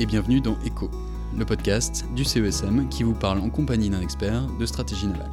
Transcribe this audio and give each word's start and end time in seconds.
et 0.00 0.06
bienvenue 0.06 0.40
dans 0.40 0.56
ECHO, 0.66 0.90
le 1.38 1.44
podcast 1.44 2.04
du 2.16 2.24
CESM 2.24 2.88
qui 2.88 3.04
vous 3.04 3.14
parle 3.14 3.38
en 3.38 3.50
compagnie 3.50 3.88
d'un 3.88 4.00
expert 4.00 4.42
de 4.58 4.66
stratégie 4.66 5.06
navale. 5.06 5.30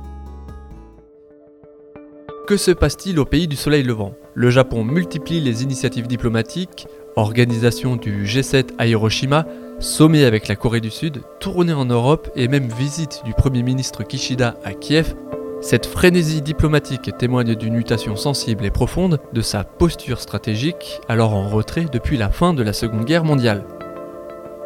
Que 2.45 2.55
se 2.55 2.69
passe-t-il 2.69 3.17
au 3.17 3.25
pays 3.25 3.47
du 3.47 3.55
soleil 3.55 3.81
levant? 3.81 4.13
Le 4.35 4.51
Japon 4.51 4.83
multiplie 4.83 5.41
les 5.41 5.63
initiatives 5.63 6.05
diplomatiques, 6.05 6.87
organisation 7.15 7.95
du 7.95 8.25
G7 8.25 8.75
à 8.77 8.85
Hiroshima, 8.85 9.47
sommet 9.79 10.23
avec 10.23 10.47
la 10.47 10.55
Corée 10.55 10.81
du 10.81 10.91
Sud, 10.91 11.23
tournée 11.39 11.73
en 11.73 11.85
Europe 11.85 12.29
et 12.35 12.47
même 12.47 12.69
visite 12.69 13.23
du 13.25 13.33
Premier 13.33 13.63
ministre 13.63 14.03
Kishida 14.03 14.55
à 14.63 14.73
Kiev 14.73 15.15
cette 15.61 15.87
frénésie 15.87 16.43
diplomatique 16.43 17.09
témoigne 17.17 17.55
d'une 17.55 17.73
mutation 17.73 18.15
sensible 18.15 18.63
et 18.65 18.69
profonde 18.69 19.19
de 19.33 19.41
sa 19.41 19.63
posture 19.63 20.21
stratégique, 20.21 21.01
alors 21.09 21.33
en 21.33 21.49
retrait 21.49 21.87
depuis 21.91 22.17
la 22.17 22.29
fin 22.29 22.53
de 22.53 22.61
la 22.61 22.73
Seconde 22.73 23.05
Guerre 23.05 23.23
mondiale. 23.23 23.65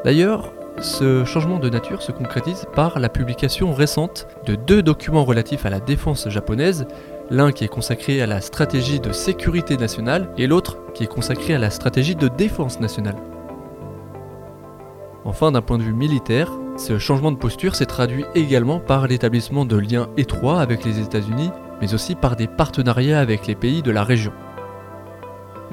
D'ailleurs, 0.03 0.51
ce 0.79 1.25
changement 1.25 1.59
de 1.59 1.69
nature 1.69 2.01
se 2.01 2.11
concrétise 2.11 2.65
par 2.73 2.97
la 2.99 3.07
publication 3.07 3.71
récente 3.71 4.27
de 4.47 4.55
deux 4.55 4.81
documents 4.81 5.25
relatifs 5.25 5.65
à 5.65 5.69
la 5.69 5.79
défense 5.79 6.27
japonaise, 6.27 6.87
l'un 7.29 7.51
qui 7.51 7.65
est 7.65 7.67
consacré 7.67 8.19
à 8.19 8.25
la 8.25 8.41
stratégie 8.41 8.99
de 8.99 9.11
sécurité 9.11 9.77
nationale 9.77 10.29
et 10.37 10.47
l'autre 10.47 10.77
qui 10.95 11.03
est 11.03 11.07
consacré 11.07 11.53
à 11.53 11.59
la 11.59 11.69
stratégie 11.69 12.15
de 12.15 12.27
défense 12.27 12.79
nationale. 12.79 13.15
Enfin, 15.23 15.51
d'un 15.51 15.61
point 15.61 15.77
de 15.77 15.83
vue 15.83 15.93
militaire, 15.93 16.51
ce 16.77 16.97
changement 16.97 17.31
de 17.31 17.37
posture 17.37 17.75
s'est 17.75 17.85
traduit 17.85 18.25
également 18.33 18.79
par 18.79 19.05
l'établissement 19.05 19.65
de 19.65 19.77
liens 19.77 20.09
étroits 20.17 20.61
avec 20.61 20.83
les 20.83 20.99
États-Unis, 20.99 21.51
mais 21.79 21.93
aussi 21.93 22.15
par 22.15 22.35
des 22.35 22.47
partenariats 22.47 23.19
avec 23.19 23.45
les 23.45 23.55
pays 23.55 23.83
de 23.83 23.91
la 23.91 24.03
région. 24.03 24.33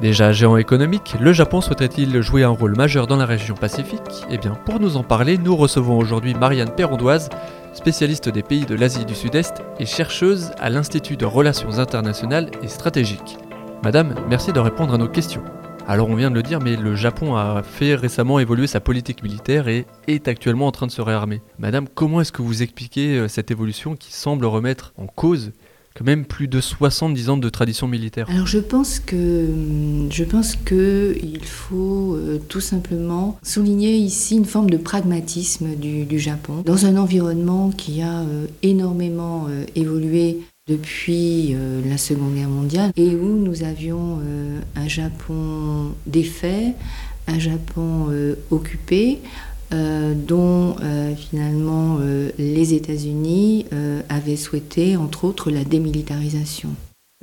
Déjà 0.01 0.31
géant 0.31 0.57
économique, 0.57 1.17
le 1.21 1.33
Japon 1.33 1.61
souhaiterait-il 1.61 2.23
jouer 2.23 2.45
un 2.45 2.51
rôle 2.51 2.77
majeur 2.77 3.09
dans 3.09 3.17
la 3.17 3.27
région 3.27 3.57
Pacifique? 3.57 4.25
Eh 4.31 4.39
bien, 4.39 4.53
pour 4.53 4.79
nous 4.79 4.97
en 4.97 5.03
parler, 5.03 5.39
nous 5.39 5.57
recevons 5.57 5.99
aujourd'hui 5.99 6.35
Marianne 6.35 6.71
Perrondoise, 6.71 7.29
spécialiste 7.73 8.29
des 8.29 8.45
pays 8.45 8.65
de 8.65 8.77
l'Asie 8.77 9.05
du 9.05 9.17
Sud-Est 9.17 9.61
et 9.81 9.87
chercheuse 9.87 10.53
à 10.61 10.71
l'Institut 10.71 11.17
de 11.17 11.25
Relations 11.25 11.81
Internationales 11.81 12.49
et 12.63 12.69
Stratégiques. 12.69 13.39
Madame, 13.83 14.15
merci 14.29 14.53
de 14.53 14.61
répondre 14.61 14.95
à 14.95 14.99
nos 14.99 15.09
questions. 15.09 15.43
Alors 15.89 16.11
on 16.11 16.15
vient 16.15 16.31
de 16.31 16.37
le 16.37 16.45
dire, 16.45 16.61
mais 16.61 16.77
le 16.77 16.95
Japon 16.95 17.35
a 17.35 17.65
fait 17.65 17.97
récemment 17.97 18.39
évoluer 18.39 18.69
sa 18.69 18.79
politique 18.79 19.25
militaire 19.25 19.67
et 19.67 19.85
est 20.07 20.29
actuellement 20.29 20.69
en 20.69 20.73
train 20.73 20.87
de 20.87 20.93
se 20.93 21.03
réarmer. 21.03 21.43
Madame, 21.59 21.89
comment 21.89 22.21
est-ce 22.21 22.31
que 22.31 22.43
vous 22.43 22.63
expliquez 22.63 23.17
euh, 23.17 23.27
cette 23.27 23.51
évolution 23.51 23.97
qui 23.97 24.13
semble 24.13 24.45
remettre 24.45 24.93
en 24.97 25.07
cause 25.07 25.51
même 26.05 26.25
plus 26.25 26.49
de 26.49 26.61
70 26.61 27.31
ans 27.31 27.37
de 27.37 27.49
tradition 27.49 27.89
militaire. 27.89 28.29
Alors 28.31 28.47
je 28.47 28.59
pense 28.59 28.99
que 29.01 29.47
je 30.11 30.25
pense 30.25 30.57
que 30.57 31.17
il 31.23 31.45
faut 31.45 32.15
euh, 32.15 32.39
tout 32.49 32.61
simplement 32.61 33.39
souligner 33.43 33.97
ici 33.97 34.37
une 34.37 34.45
forme 34.45 34.71
de 34.71 34.77
pragmatisme 34.77 35.75
du, 35.77 36.19
Japon 36.19 36.63
dans 36.65 36.85
un 36.87 36.97
environnement 36.97 37.71
qui 37.71 38.03
a 38.03 38.21
euh, 38.21 38.47
énormément 38.63 39.47
évolué 39.77 40.39
depuis 40.69 41.55
euh, 41.55 41.81
la 41.89 41.99
Seconde 41.99 42.35
Guerre 42.35 42.49
mondiale 42.49 42.93
et 42.97 43.17
où 43.17 43.39
nous 43.39 43.65
avions 43.65 44.21
euh, 44.23 44.61
un 44.77 44.87
Japon 44.87 45.95
défait, 46.07 46.75
un 47.27 47.39
Japon 47.39 48.09
euh, 49.73 50.15
dont 50.15 50.77
finalement 51.17 51.99
les 52.39 52.75
États-Unis 52.75 53.67
avaient 54.09 54.37
souhaité, 54.37 54.97
entre 54.97 55.25
autres, 55.25 55.51
la 55.51 55.65
démilitarisation. 55.65 56.71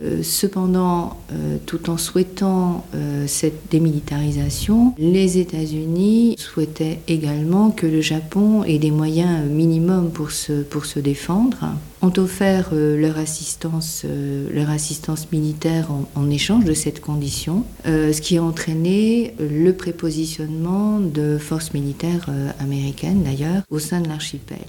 Euh, 0.04 0.24
cependant, 0.24 1.16
euh, 1.32 1.56
tout 1.66 1.90
en 1.90 1.98
souhaitant 1.98 2.86
euh, 2.94 3.28
cette 3.28 3.72
démilitarisation, 3.72 4.94
les 4.98 5.38
États-Unis 5.38 6.36
souhaitaient 6.38 7.00
également 7.08 7.72
que 7.72 7.88
le 7.88 8.02
Japon 8.02 8.66
ait 8.66 8.78
des 8.78 8.92
moyens 8.92 9.50
minimums 9.50 10.12
pour 10.12 10.32
se, 10.32 10.64
pour 10.64 10.86
se 10.86 11.00
défendre, 11.00 11.70
ont 12.02 12.12
offert 12.18 12.72
leur, 12.74 13.18
assistance, 13.18 14.06
leur 14.54 14.70
assistance 14.70 15.32
militaire 15.32 15.88
en, 16.14 16.30
échange 16.30 16.66
de 16.66 16.74
cette 16.74 17.00
condition, 17.00 17.64
ce 17.86 18.20
qui 18.22 18.38
a 18.38 18.44
entraîné 18.44 19.34
le 19.40 19.72
prépositionnement 19.72 21.00
de 21.00 21.38
forces 21.40 21.74
militaires 21.74 22.30
américaines 22.60 23.24
d'ailleurs 23.24 23.64
au 23.72 23.80
sein 23.80 24.02
de 24.02 24.08
l'archipel. 24.08 24.60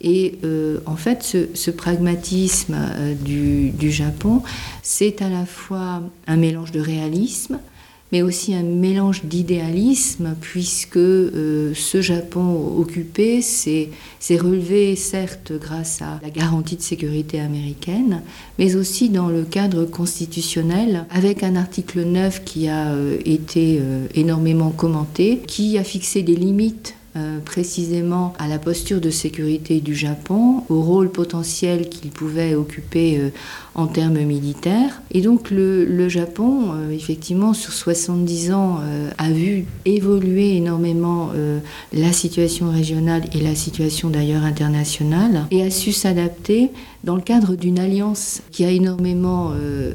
Et 0.00 0.38
euh, 0.44 0.78
en 0.86 0.96
fait, 0.96 1.36
ce, 1.54 1.70
pragmatisme 1.70 2.76
euh, 2.76 3.14
du, 3.14 3.90
Japon, 3.90 4.42
c'est 4.82 5.22
à 5.22 5.28
la 5.28 5.44
fois 5.44 6.02
un 6.26 6.36
mélange 6.36 6.72
de 6.72 6.80
réalisme, 6.80 7.58
mais 8.12 8.22
aussi 8.22 8.54
un 8.54 8.62
mélange 8.62 9.24
d'idéalisme, 9.24 10.34
puisque 10.40 10.96
euh, 10.96 11.72
ce 11.74 12.00
Japon 12.00 12.74
occupé 12.78 13.42
s'est 13.42 13.90
relevé, 14.30 14.96
certes, 14.96 15.52
grâce 15.60 16.02
à 16.02 16.18
la 16.22 16.30
garantie 16.30 16.76
de 16.76 16.82
sécurité 16.82 17.38
américaine, 17.38 18.22
mais 18.58 18.74
aussi 18.74 19.10
dans 19.10 19.28
le 19.28 19.44
cadre 19.44 19.84
constitutionnel, 19.84 21.04
avec 21.10 21.42
un 21.42 21.56
article 21.56 22.04
9 22.04 22.42
qui 22.44 22.68
a 22.68 22.94
été 23.24 23.80
énormément 24.14 24.70
commenté, 24.70 25.40
qui 25.46 25.78
a 25.78 25.84
fixé 25.84 26.22
des 26.22 26.36
limites 26.36 26.94
euh, 27.16 27.40
précisément 27.44 28.34
à 28.38 28.46
la 28.46 28.60
posture 28.60 29.00
de 29.00 29.10
sécurité 29.10 29.80
du 29.80 29.96
Japon, 29.96 30.62
au 30.68 30.80
rôle 30.80 31.10
potentiel 31.10 31.88
qu'il 31.88 32.12
pouvait 32.12 32.54
occuper 32.54 33.18
euh, 33.18 33.30
en 33.74 33.88
termes 33.88 34.20
militaires. 34.20 35.02
Et 35.10 35.20
donc 35.20 35.50
le, 35.50 36.08
Japon, 36.08 36.70
euh, 36.72 36.92
effectivement, 36.92 37.52
sur 37.52 37.72
70 37.72 38.52
ans, 38.52 38.78
a 39.18 39.30
vu 39.32 39.64
évoluer 39.84 40.56
énormément 40.56 41.30
la 41.92 42.12
situation 42.12 42.70
régionale 42.70 43.24
et 43.34 43.40
la 43.40 43.54
situation 43.54 44.08
d'ailleurs 44.08 44.44
internationale, 44.44 45.46
et 45.50 45.62
a 45.62 45.70
su 45.70 45.92
s'adapter 45.92 46.70
dans 47.02 47.16
le 47.16 47.22
cadre 47.22 47.56
d'une 47.56 47.78
alliance 47.78 48.42
qui 48.50 48.64
a 48.64 48.70
énormément 48.70 49.52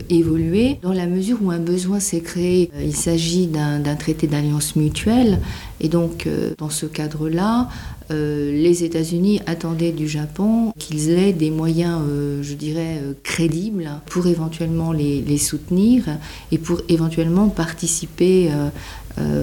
évolué, 0.09 0.79
dans 0.81 0.93
la 0.93 1.05
mesure 1.05 1.37
où 1.41 1.51
un 1.51 1.59
besoin 1.59 1.99
s'est 1.99 2.21
créé. 2.21 2.71
il 2.83 2.95
s'agit 2.95 3.47
d'un 3.47 3.95
traité 3.95 4.27
d'alliance 4.27 4.75
mutuelle, 4.75 5.39
et 5.79 5.89
donc 5.89 6.27
dans 6.57 6.69
ce 6.69 6.85
cadre-là, 6.85 7.67
euh, 8.11 8.51
les 8.51 8.83
États-Unis 8.83 9.41
attendaient 9.47 9.91
du 9.91 10.07
Japon 10.07 10.73
qu'ils 10.77 11.09
aient 11.09 11.33
des 11.33 11.49
moyens, 11.49 12.01
euh, 12.07 12.43
je 12.43 12.53
dirais, 12.53 12.99
euh, 13.01 13.13
crédibles 13.23 13.89
pour 14.05 14.27
éventuellement 14.27 14.91
les, 14.91 15.37
soutenir 15.37 16.05
et 16.51 16.57
pour 16.57 16.81
éventuellement 16.87 17.49
participer 17.49 18.49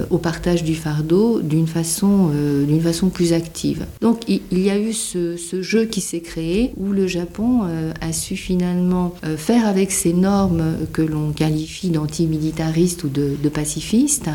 au 0.09 0.17
partage 0.17 0.63
du 0.63 0.75
fardeau 0.75 1.39
d'une 1.41 1.67
façon, 1.67 2.31
d'une 2.67 2.81
façon 2.81 3.09
plus 3.09 3.31
active. 3.31 3.85
Donc 4.01 4.21
il, 4.27 4.41
y 4.51 4.69
a 4.71 4.79
eu 4.79 4.91
ce, 4.91 5.37
jeu 5.61 5.85
qui 5.85 6.01
s'est 6.01 6.21
créé 6.21 6.73
où 6.77 6.91
le 6.91 7.07
Japon 7.07 7.61
a 8.01 8.11
su 8.11 8.35
finalement 8.35 9.13
faire 9.37 9.67
avec 9.67 9.91
ces 9.91 10.13
normes 10.13 10.63
que 10.91 11.03
l'on 11.03 11.31
qualifie 11.31 11.89
d'antimilitaristes 11.89 13.03
ou 13.03 13.09
de, 13.09 13.35
de, 13.41 13.49
pacifistes, 13.49 14.29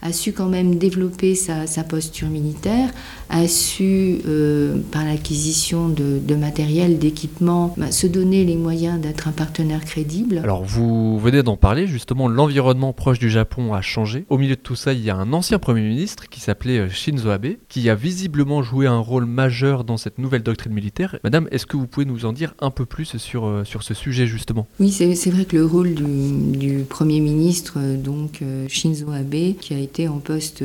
a 0.00 0.12
su 0.12 0.32
quand 0.32 0.48
même 0.48 0.76
développer 0.76 1.34
sa, 1.34 1.66
sa 1.66 1.84
posture 1.84 2.28
militaire, 2.28 2.90
a 3.28 3.46
su, 3.48 3.71
par 4.90 5.04
l'acquisition 5.04 5.88
de, 5.88 6.18
de, 6.22 6.34
matériel, 6.34 6.98
d'équipement, 6.98 7.74
bah, 7.76 7.90
se 7.90 8.06
donner 8.06 8.44
les 8.44 8.56
moyens 8.56 9.00
d'être 9.00 9.28
un 9.28 9.32
partenaire 9.32 9.84
crédible. 9.84 10.38
Alors 10.38 10.64
vous 10.64 11.18
venez 11.18 11.42
d'en 11.42 11.56
parler, 11.56 11.86
justement, 11.86 12.28
l'environnement 12.28 12.92
proche 12.92 13.18
du 13.18 13.30
Japon 13.30 13.74
a 13.74 13.80
changé. 13.80 14.24
Au 14.28 14.38
milieu 14.38 14.56
de 14.56 14.60
tout 14.60 14.76
il 14.90 15.04
y 15.04 15.10
a 15.10 15.16
un 15.16 15.32
ancien 15.32 15.58
Premier 15.58 15.82
ministre 15.82 16.28
qui 16.28 16.40
s'appelait 16.40 16.78
euh, 16.78 16.88
Shinzo 16.88 17.30
Abe, 17.30 17.54
qui 17.68 17.88
a 17.88 17.94
visiblement 17.94 18.62
joué 18.62 18.86
un 18.86 18.98
rôle 18.98 19.26
majeur 19.26 19.84
dans 19.84 19.96
cette 19.96 20.18
nouvelle 20.18 20.42
doctrine 20.42 20.72
militaire. 20.72 21.18
Madame, 21.22 21.46
est-ce 21.52 21.66
que 21.66 21.76
vous 21.76 21.86
pouvez 21.86 22.06
nous 22.06 22.24
en 22.24 22.32
dire 22.32 22.54
un 22.60 22.70
peu 22.70 22.84
plus 22.84 23.16
sur, 23.18 23.46
euh, 23.46 23.64
sur 23.64 23.82
ce 23.82 23.94
sujet 23.94 24.26
justement? 24.26 24.66
Oui, 24.80 24.90
c'est 24.90 25.30
vrai 25.30 25.44
que 25.44 25.56
le 25.56 25.64
rôle 25.64 25.94
du, 25.94 26.84
Premier 26.88 27.20
ministre, 27.20 27.74
euh, 27.76 27.96
donc 27.96 28.40
Shinzo 28.68 29.10
Abe, 29.10 29.56
qui 29.60 29.74
a 29.74 29.78
été 29.78 30.08
en 30.08 30.18
poste 30.18 30.64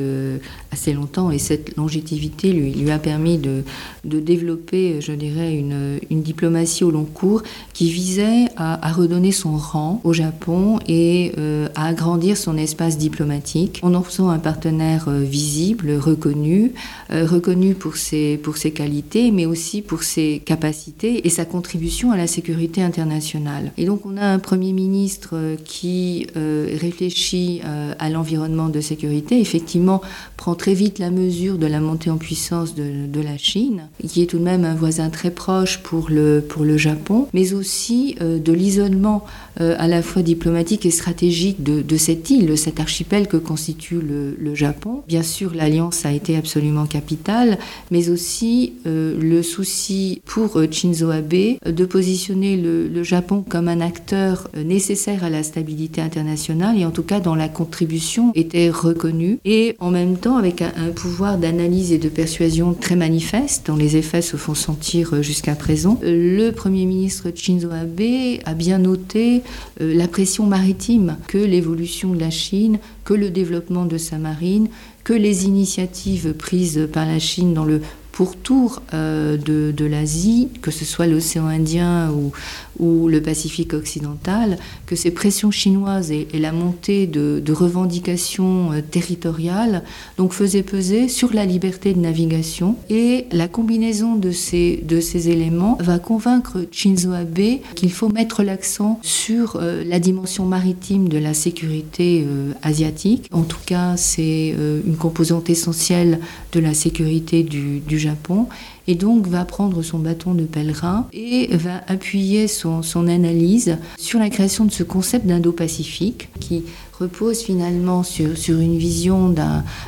assez 0.72 0.92
longtemps, 0.92 1.30
et 1.30 1.38
cette 1.38 1.76
longévité 1.76 2.52
lui, 2.52 2.72
lui 2.72 2.90
a 2.90 2.97
permis 2.98 3.38
de, 3.38 3.62
de 4.04 4.20
développer, 4.20 5.00
je 5.00 5.12
dirais, 5.12 5.54
une, 5.54 5.98
une 6.10 6.22
diplomatie 6.22 6.84
au 6.84 6.90
long 6.90 7.04
cours 7.04 7.42
qui 7.72 7.90
visait 7.90 8.46
à, 8.56 8.92
redonner 8.92 9.32
son 9.32 9.56
rang 9.56 10.00
au 10.04 10.12
Japon 10.12 10.78
et 10.88 11.32
à 11.74 11.86
agrandir 11.86 12.36
son 12.36 12.56
espace 12.56 12.98
diplomatique. 12.98 13.80
On 13.82 13.94
en 13.94 14.02
un 14.26 14.38
partenaire 14.38 15.08
euh, 15.08 15.20
visible, 15.20 15.92
reconnu, 15.92 16.72
euh, 17.12 17.24
reconnu 17.24 17.74
pour 17.74 17.96
ses, 17.96 18.38
pour 18.38 18.56
ses 18.56 18.72
qualités, 18.72 19.30
mais 19.30 19.46
aussi 19.46 19.82
pour 19.82 20.02
ses 20.02 20.42
capacités 20.44 21.26
et 21.26 21.30
sa 21.30 21.44
contribution 21.44 22.10
à 22.10 22.16
la 22.16 22.26
sécurité 22.26 22.82
internationale. 22.82 23.70
Et 23.76 23.84
donc 23.84 24.04
on 24.04 24.16
a 24.16 24.26
un 24.26 24.40
Premier 24.40 24.72
ministre 24.72 25.30
euh, 25.34 25.56
qui 25.64 26.26
réfléchit 26.34 27.60
à 27.98 28.08
l'environnement 28.08 28.68
de 28.68 28.80
sécurité, 28.80 29.40
effectivement 29.40 30.00
prend 30.36 30.54
très 30.54 30.72
vite 30.72 30.98
la 30.98 31.10
mesure 31.10 31.58
de 31.58 31.66
la 31.66 31.80
montée 31.80 32.10
en 32.10 32.16
puissance 32.16 32.74
de, 32.74 32.84
de 32.88 33.20
la 33.20 33.36
Chine, 33.38 33.88
qui 34.06 34.22
est 34.22 34.26
tout 34.26 34.38
de 34.38 34.44
même 34.44 34.64
un 34.64 34.74
voisin 34.74 35.10
très 35.10 35.30
proche 35.30 35.78
pour 35.78 36.08
le, 36.10 36.44
pour 36.46 36.64
le 36.64 36.76
Japon, 36.76 37.28
mais 37.34 37.52
aussi 37.52 38.16
de 38.20 38.52
l'isolement 38.52 39.24
à 39.58 39.88
la 39.88 40.02
fois 40.02 40.22
diplomatique 40.22 40.86
et 40.86 40.90
stratégique 40.90 41.62
de, 41.62 41.96
cette 41.96 42.30
île, 42.30 42.46
de 42.46 42.54
cet 42.54 42.78
archipel 42.78 43.26
que 43.26 43.36
constitue 43.36 44.00
le, 44.00 44.54
Japon. 44.54 45.02
Bien 45.06 45.22
sûr, 45.22 45.52
l'alliance 45.54 46.06
a 46.06 46.12
été 46.12 46.36
absolument 46.36 46.86
capitale, 46.86 47.58
mais 47.90 48.08
aussi 48.08 48.74
le 48.84 49.42
souci 49.42 50.22
pour 50.24 50.60
Shinzo 50.70 51.10
Abe 51.10 51.58
de 51.66 51.84
positionner 51.84 52.56
le 52.56 53.02
Japon 53.02 53.44
comme 53.46 53.68
un 53.68 53.80
acteur 53.80 54.48
nécessaire 54.56 55.24
à 55.24 55.30
la 55.30 55.42
stabilité 55.42 56.00
internationale 56.00 56.78
et 56.78 56.84
en 56.84 56.90
tout 56.90 57.02
cas 57.02 57.20
dont 57.20 57.34
la 57.34 57.48
contribution 57.48 58.32
était 58.34 58.70
reconnue 58.70 59.38
et 59.44 59.76
en 59.78 59.90
même 59.90 60.16
temps 60.16 60.36
avec 60.36 60.62
un, 60.62 60.72
pouvoir 60.94 61.38
d'analyse 61.38 61.92
et 61.92 61.98
de 61.98 62.08
persuasion 62.08 62.74
très 62.80 62.96
manifeste 62.96 63.66
dont 63.66 63.76
les 63.76 63.96
effets 63.96 64.22
se 64.22 64.36
font 64.36 64.54
sentir 64.54 65.14
euh, 65.14 65.22
jusqu'à 65.22 65.54
présent. 65.54 65.98
Le 66.02 66.50
Premier 66.50 66.86
ministre 66.86 67.30
Shinzo 67.34 67.70
Abe 67.70 68.40
a 68.44 68.54
bien 68.54 68.78
noté 68.78 69.42
euh, 69.80 69.94
la 69.94 70.08
pression 70.08 70.46
maritime 70.46 71.16
que 71.26 71.38
l'évolution 71.38 72.14
de 72.14 72.20
la 72.20 72.30
Chine, 72.30 72.78
que 73.04 73.14
le 73.14 73.30
développement 73.30 73.84
de 73.84 73.98
sa 73.98 74.18
marine, 74.18 74.68
que 75.04 75.12
les 75.12 75.46
initiatives 75.46 76.32
prises 76.34 76.88
par 76.92 77.06
la 77.06 77.18
Chine 77.18 77.54
dans 77.54 77.64
le 77.64 77.80
pourtour 78.12 78.82
euh, 78.94 79.36
de 79.36 79.84
l'Asie, 79.84 80.48
que 80.60 80.72
ce 80.72 80.84
soit 80.84 81.06
l'océan 81.06 81.46
Indien 81.46 82.10
ou, 82.10 82.32
ou, 82.78 83.08
le 83.08 83.20
Pacifique 83.20 83.74
occidental, 83.74 84.58
que 84.86 84.96
ces 84.96 85.10
pressions 85.10 85.50
chinoises 85.50 86.10
et, 86.10 86.26
la 86.34 86.52
montée 86.52 87.06
de, 87.06 87.42
revendications 87.52 88.72
euh, 88.72 88.80
territoriales 88.80 89.82
donc 90.16 90.32
faisaient 90.32 90.62
peser 90.62 91.08
sur 91.08 91.32
la 91.34 91.44
liberté 91.44 91.92
de 91.92 91.98
navigation. 91.98 92.76
Et 92.88 93.26
la 93.32 93.48
combinaison 93.48 94.14
de 94.14 94.30
ces, 94.30 94.82
de 94.86 95.00
ces 95.00 95.28
éléments 95.28 95.76
va 95.80 95.98
convaincre 95.98 96.66
Shinzo 96.70 97.12
Abe 97.12 97.60
qu'il 97.74 97.90
faut 97.90 98.08
mettre 98.10 98.42
l'accent 98.42 99.00
sur 99.02 99.56
euh, 99.56 99.82
la 99.84 99.98
dimension 99.98 100.44
maritime 100.44 101.08
de 101.08 101.18
la 101.18 101.34
sécurité 101.34 102.24
euh, 102.26 102.52
asiatique. 102.62 103.28
En 103.32 103.42
tout 103.42 103.58
cas, 103.66 103.96
c'est 103.96 104.54
une 104.86 104.96
composante 104.96 105.50
essentielle 105.50 106.20
de 106.52 106.60
la 106.60 106.74
sécurité 106.74 107.42
du 107.42 107.98
Japon 107.98 108.46
et 108.88 108.94
donc 108.94 109.28
va 109.28 109.44
prendre 109.44 109.82
son 109.82 109.98
bâton 109.98 110.34
de 110.34 110.44
pèlerin 110.44 111.06
et 111.12 111.54
va 111.54 111.82
appuyer 111.86 112.48
son, 112.48 112.82
son 112.82 113.06
analyse 113.06 113.76
sur 113.98 114.18
la 114.18 114.30
création 114.30 114.64
de 114.64 114.72
ce 114.72 114.82
concept 114.82 115.26
d'Indo-Pacifique 115.26 116.30
qui 116.40 116.64
repose 116.98 117.40
finalement 117.40 118.02
sur, 118.02 118.36
sur 118.36 118.58
une 118.58 118.78
vision 118.78 119.28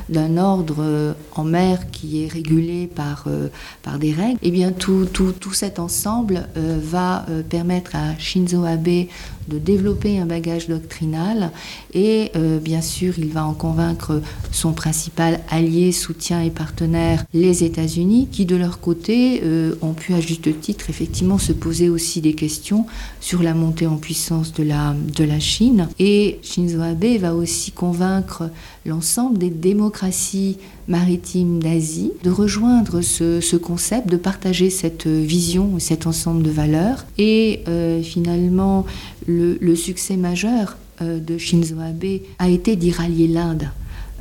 d'un 0.09 0.37
ordre 0.37 1.15
en 1.35 1.45
mer 1.45 1.91
qui 1.91 2.23
est 2.23 2.29
régulé 2.29 2.87
par, 2.87 3.25
euh, 3.27 3.49
par 3.83 3.99
des 3.99 4.13
règles, 4.13 4.39
et 4.43 4.51
bien 4.51 4.73
tout, 4.73 5.07
tout, 5.13 5.33
tout 5.33 5.53
cet 5.53 5.79
ensemble 5.79 6.49
euh, 6.57 6.79
va 6.83 7.27
euh, 7.29 7.43
permettre 7.43 7.97
à 7.97 8.17
Shinzo 8.19 8.65
Abe 8.65 9.07
de 9.49 9.59
développer 9.59 10.19
un 10.19 10.27
bagage 10.27 10.69
doctrinal 10.69 11.51
et 11.93 12.31
euh, 12.37 12.59
bien 12.59 12.81
sûr 12.81 13.19
il 13.19 13.29
va 13.29 13.45
en 13.45 13.53
convaincre 13.53 14.23
son 14.53 14.73
principal 14.73 15.41
allié, 15.51 15.93
soutien 15.93 16.41
et 16.43 16.51
partenaire, 16.51 17.25
les 17.35 17.65
États-Unis, 17.65 18.29
qui 18.31 18.47
de 18.47 18.57
leur 18.57 18.81
côté 18.81 19.41
euh, 19.43 19.75
ont 19.83 19.93
pu 19.93 20.15
à 20.15 20.21
juste 20.21 20.61
titre 20.61 20.89
effectivement 20.89 21.39
se 21.39 21.53
poser 21.53 21.89
aussi 21.89 22.21
des 22.21 22.35
questions 22.35 22.87
sur 23.21 23.43
la 23.43 23.55
montée 23.55 23.87
en 23.87 23.97
puissance 23.97 24.53
de 24.53 24.63
la, 24.63 24.95
de 25.17 25.25
la 25.25 25.41
Chine. 25.41 25.89
Et 25.99 26.39
Shinzo 26.43 26.81
Abe 26.81 27.00
va 27.19 27.35
aussi 27.35 27.73
convaincre 27.73 28.51
l'ensemble 28.87 29.39
des 29.39 29.51
démocraties 29.51 30.59
maritimes 30.89 31.63
d'Asie 31.63 32.13
de 32.23 32.31
rejoindre 32.31 33.01
ce, 33.01 33.41
ce, 33.41 33.57
concept, 33.57 34.09
de 34.09 34.17
partager 34.17 34.71
cette 34.71 35.07
vision, 35.07 35.79
cet 35.79 36.07
ensemble 36.07 36.43
de 36.43 36.51
valeurs. 36.51 37.07
Et 37.19 37.61
euh, 37.69 38.03
finalement, 38.03 38.85
le, 39.27 39.75
succès 39.75 40.17
majeur 40.17 40.77
euh, 41.01 41.19
de 41.19 41.39
Shinzo 41.39 41.77
Abe 41.81 42.21
a 42.39 42.49
été 42.49 42.77
d'y 42.77 42.91
rallier 42.91 43.29
l'Inde. 43.29 43.69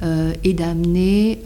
Euh, 0.02 0.31
et 0.46 0.54
d'amener 0.54 1.40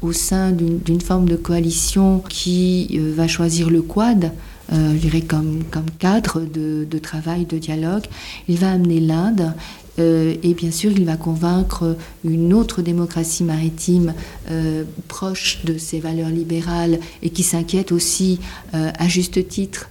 au 0.00 0.12
sein 0.12 0.52
d'une 0.52 1.00
forme 1.00 1.28
de 1.28 1.34
coalition 1.34 2.22
qui 2.28 2.96
va 3.00 3.26
choisir 3.26 3.68
le 3.68 3.82
quad, 3.82 4.30
euh, 4.72 4.92
je 4.94 4.98
dirais 4.98 5.20
comme, 5.20 5.62
cadre 5.98 6.40
de, 6.40 6.98
travail, 6.98 7.44
de 7.44 7.58
dialogue. 7.58 8.04
Il 8.48 8.58
va 8.58 8.72
amener 8.72 9.00
l'Inde 9.00 9.52
Euh, 9.98 10.34
et 10.42 10.52
bien 10.52 10.70
sûr, 10.70 10.92
il 10.92 11.06
va 11.06 11.16
convaincre 11.16 11.96
une 12.22 12.52
autre 12.52 12.82
démocratie 12.82 13.44
maritime 13.44 14.12
euh, 14.50 14.84
proche 15.08 15.64
de 15.64 15.78
ses 15.78 16.00
valeurs 16.00 16.28
libérales 16.28 17.00
et 17.22 17.30
qui 17.30 17.42
s'inquiète 17.42 17.92
aussi 17.92 18.38
à 18.74 19.08
juste 19.08 19.48
titre, 19.48 19.88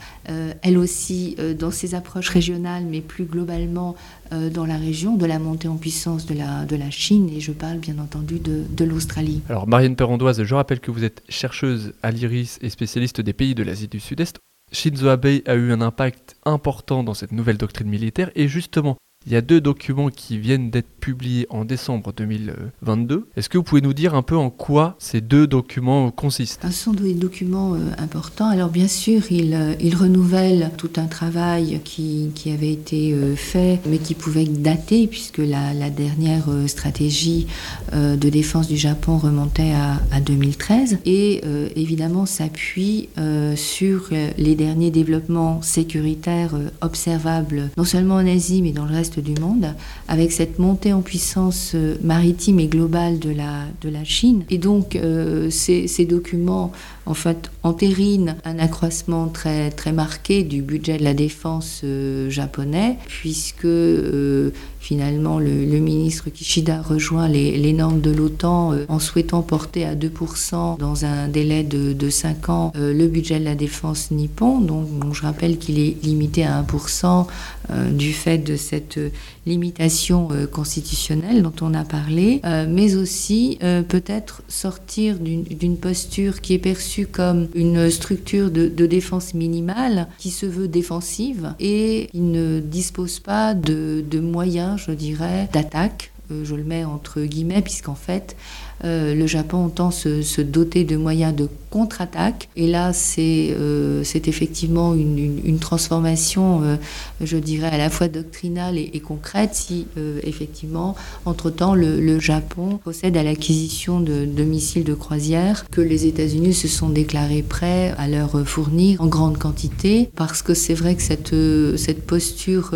elle 0.61 0.77
aussi, 0.77 1.35
dans 1.57 1.71
ses 1.71 1.95
approches 1.95 2.29
régionales, 2.29 2.85
mais 2.85 3.01
plus 3.01 3.25
globalement 3.25 3.95
dans 4.31 4.65
la 4.65 4.77
région, 4.77 5.17
de 5.17 5.25
la 5.25 5.39
montée 5.39 5.67
en 5.67 5.77
puissance 5.77 6.27
de 6.27 6.35
la, 6.35 6.91
Chine. 6.91 7.27
Et 7.35 7.39
je 7.39 7.51
parle 7.51 7.79
bien 7.79 7.97
entendu 7.97 8.37
de, 8.39 8.85
l'Australie. 8.85 9.41
Alors, 9.49 9.67
Marianne 9.67 9.95
Perrondoise, 9.95 10.43
je 10.43 10.53
rappelle 10.53 10.81
que 10.81 10.91
vous 10.91 11.03
êtes 11.03 11.23
chercheuse 11.29 11.93
à 12.03 12.11
l'IRIS 12.11 12.59
et 12.61 12.69
spécialiste 12.69 13.21
des 13.21 13.33
pays 13.33 13.55
de 13.55 13.63
l'Asie 13.63 13.87
du 13.87 13.99
Sud-Est. 13.99 14.37
Shinzo 14.75 15.07
Abe 15.07 15.41
a 15.45 15.55
eu 15.55 15.71
un 15.71 15.81
impact 15.81 16.35
important 16.43 17.03
dans 17.03 17.13
cette 17.13 17.31
nouvelle 17.31 17.57
doctrine 17.57 17.87
militaire 17.87 18.29
et 18.35 18.47
justement, 18.47 18.97
Il 19.27 19.33
y 19.33 19.35
a 19.35 19.41
deux 19.41 19.59
documents 19.59 20.09
qui 20.09 20.37
viennent 20.37 20.69
d'être 20.69 20.87
publiés 20.99 21.47
en 21.49 21.65
décembre 21.65 22.13
2022. 22.15 23.27
Est-ce 23.35 23.49
que 23.49 23.57
vous 23.57 23.63
pouvez 23.63 23.81
nous 23.81 23.93
dire 23.93 24.13
un 24.13 24.21
peu 24.21 24.37
en 24.37 24.51
quoi 24.51 24.95
ces 24.99 25.19
deux 25.19 25.47
documents 25.47 26.11
consistent? 26.11 26.61
Ce 26.67 26.71
sont 26.71 26.93
des 26.93 27.15
documents 27.15 27.73
euh, 27.73 27.79
importants. 27.97 28.47
Alors 28.47 28.69
bien 28.69 28.87
sûr, 28.87 29.23
ils, 29.31 29.55
euh, 29.55 29.73
ils 29.79 29.95
renouvellent 29.95 30.69
tout 30.77 30.91
un 30.97 31.07
travail 31.07 31.81
qui, 31.83 32.31
avait 32.53 32.71
été 32.71 33.13
euh, 33.13 33.35
fait, 33.35 33.79
mais 33.87 33.97
qui 33.97 34.13
pouvait 34.13 34.45
dater, 34.45 35.07
puisque 35.07 35.39
la, 35.39 35.73
dernière 35.89 36.45
stratégie 36.67 37.47
de 37.93 38.29
défense 38.29 38.67
du 38.67 38.75
Japon 38.75 39.17
remontait 39.17 39.73
à, 39.73 40.01
à 40.11 40.19
2013. 40.19 40.99
Et 41.05 41.41
évidemment, 41.75 42.25
s'appuie 42.25 43.09
sur 43.55 44.09
les 44.37 44.55
derniers 44.55 44.91
développements 44.91 45.61
sécuritaires 45.61 46.55
observables, 46.81 47.69
non 47.77 47.83
seulement 47.83 48.15
en 48.15 48.27
Asie, 48.27 48.61
mais 48.61 48.71
dans 48.71 48.85
le 48.85 48.93
reste 48.93 49.14
du 49.19 49.39
monde, 49.39 49.73
avec 50.07 50.31
cette 50.31 50.59
montée 50.59 50.93
en 50.93 51.01
puissance 51.01 51.71
euh, 51.75 51.95
maritime 52.03 52.59
et 52.59 52.67
globale 52.67 53.19
de 53.19 53.31
la, 53.31 53.65
de 53.81 53.89
la 53.89 54.03
Chine. 54.03 54.43
Et 54.49 54.57
donc, 54.57 54.95
euh, 54.95 55.49
ces, 55.49 55.87
ces 55.87 56.05
documents, 56.05 56.71
en 57.05 57.13
fait, 57.13 57.51
entérinent 57.63 58.35
un 58.45 58.59
accroissement 58.59 59.27
très, 59.27 59.71
très 59.71 59.91
marqué 59.91 60.43
du 60.43 60.61
budget 60.61 60.97
de 60.97 61.03
la 61.03 61.13
défense 61.13 61.81
euh, 61.83 62.29
japonais, 62.29 62.97
puisque 63.07 63.65
euh, 63.65 64.51
finalement 64.85 65.39
le, 65.39 65.65
ministre 65.79 66.29
Kishida 66.29 66.79
rejoint 66.81 67.27
les, 67.27 67.57
les 67.57 67.73
normes 67.73 68.01
de 68.01 68.11
l'OTAN 68.11 68.73
euh, 68.73 68.85
en 68.87 68.99
souhaitant 68.99 69.41
porter 69.41 69.83
à 69.83 69.95
2% 69.95 70.77
dans 70.77 71.05
un 71.05 71.27
délai 71.27 71.63
de, 71.63 71.93
de 71.93 72.09
5 72.11 72.49
ans 72.49 72.71
euh, 72.75 72.93
le 72.93 73.07
budget 73.07 73.39
de 73.39 73.45
la 73.45 73.55
défense 73.55 74.11
nippon. 74.11 74.59
Donc, 74.59 74.87
bon, 74.87 75.11
je 75.11 75.23
rappelle 75.23 75.57
qu'il 75.57 75.79
est 75.79 75.97
limité 76.03 76.45
à 76.45 76.61
1% 76.61 77.25
euh, 77.71 77.89
du 77.89 78.13
fait 78.13 78.37
de 78.37 78.55
cette 78.55 78.99
limitation 79.47 80.29
constitutionnelle 80.51 81.41
dont 81.41 81.53
on 81.61 81.73
a 81.75 81.83
parlé, 81.83 82.41
mais 82.67 82.95
aussi 82.95 83.59
peut-être 83.87 84.41
sortir 84.47 85.17
d'une 85.19 85.77
posture 85.77 86.41
qui 86.41 86.55
est 86.55 86.59
perçue 86.59 86.94
comme 87.03 87.47
une 87.53 87.89
structure 87.89 88.51
de, 88.51 88.67
défense 88.85 89.33
minimale 89.33 90.07
qui 90.17 90.29
se 90.29 90.45
veut 90.45 90.67
défensive 90.67 91.53
et 91.59 92.07
qui 92.11 92.21
ne 92.21 92.59
dispose 92.59 93.19
pas 93.19 93.53
de, 93.53 94.19
moyens, 94.19 94.81
je 94.87 94.91
dirais, 94.91 95.49
d'attaque. 95.51 96.11
Euh, 96.31 96.43
je 96.43 96.55
le 96.55 96.63
mets 96.63 96.85
entre 96.85 97.21
guillemets 97.21 97.61
puisqu'en 97.61 97.95
fait 97.95 98.35
le 98.83 99.27
Japon 99.27 99.65
entend 99.65 99.91
se, 99.91 100.21
se 100.21 100.41
doter 100.41 100.83
de 100.83 100.97
moyens 100.97 101.35
de 101.35 101.49
contre-attaque. 101.75 102.47
Et 102.55 102.67
là 102.67 102.93
c'est 102.93 103.49
euh, 103.51 104.01
effectivement 104.03 104.93
une, 104.95 105.59
transformation 105.59 106.61
euh, 106.63 106.77
je 107.21 107.35
dirais 107.35 107.67
à 107.67 107.77
la 107.77 107.89
fois 107.89 108.07
doctrinale 108.07 108.77
et, 108.77 108.99
concrète 109.01 109.55
si 109.55 109.87
euh, 109.97 110.19
effectivement 110.23 110.95
entre 111.25 111.49
temps 111.49 111.75
le, 111.75 112.19
Japon 112.19 112.79
possède 112.81 113.17
à 113.17 113.23
l'acquisition 113.23 113.99
de, 113.99 114.43
missiles 114.43 114.85
de 114.85 114.93
croisière 114.93 115.65
que 115.69 115.81
les 115.81 116.05
États-Unis 116.05 116.53
se 116.53 116.69
sont 116.69 116.87
déclarés 116.87 117.43
prêts 117.43 117.93
à 117.97 118.07
leur 118.07 118.47
fournir 118.47 119.01
en 119.01 119.07
grande 119.07 119.37
quantité. 119.37 120.09
Parce 120.15 120.41
que 120.41 120.53
c'est 120.53 120.73
vrai 120.73 120.95
que 120.95 121.01
cette 121.01 122.05
posture 122.05 122.71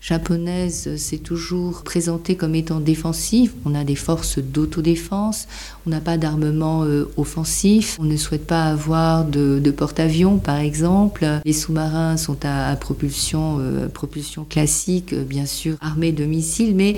japonaise 0.00 0.96
s'est 0.96 1.18
toujours 1.18 1.82
présentée 1.82 2.36
comme 2.36 2.54
étant 2.54 2.80
défensive. 2.80 3.52
On 3.64 3.74
a 3.74 3.84
des 3.84 3.94
forces 3.94 4.38
d'autodéfense, 4.38 5.46
on 5.86 5.90
n'a 5.90 6.00
pas 6.00 6.16
d'armement 6.16 6.84
euh, 6.84 7.10
offensif, 7.16 7.96
on 8.00 8.04
ne 8.04 8.16
souhaite 8.16 8.46
pas 8.46 8.64
avoir 8.64 9.24
de, 9.24 9.70
porte-avions 9.76 10.38
par 10.38 10.58
exemple. 10.58 11.26
Les 11.44 11.52
sous-marins 11.52 12.16
sont 12.16 12.38
à, 12.44 12.74
propulsion, 12.76 13.58
euh, 13.60 13.88
propulsion 13.88 14.44
classique, 14.44 15.12
euh, 15.12 15.24
bien 15.24 15.46
sûr 15.46 15.76
armés 15.80 16.12
de 16.12 16.24
missiles, 16.24 16.74
mais 16.74 16.96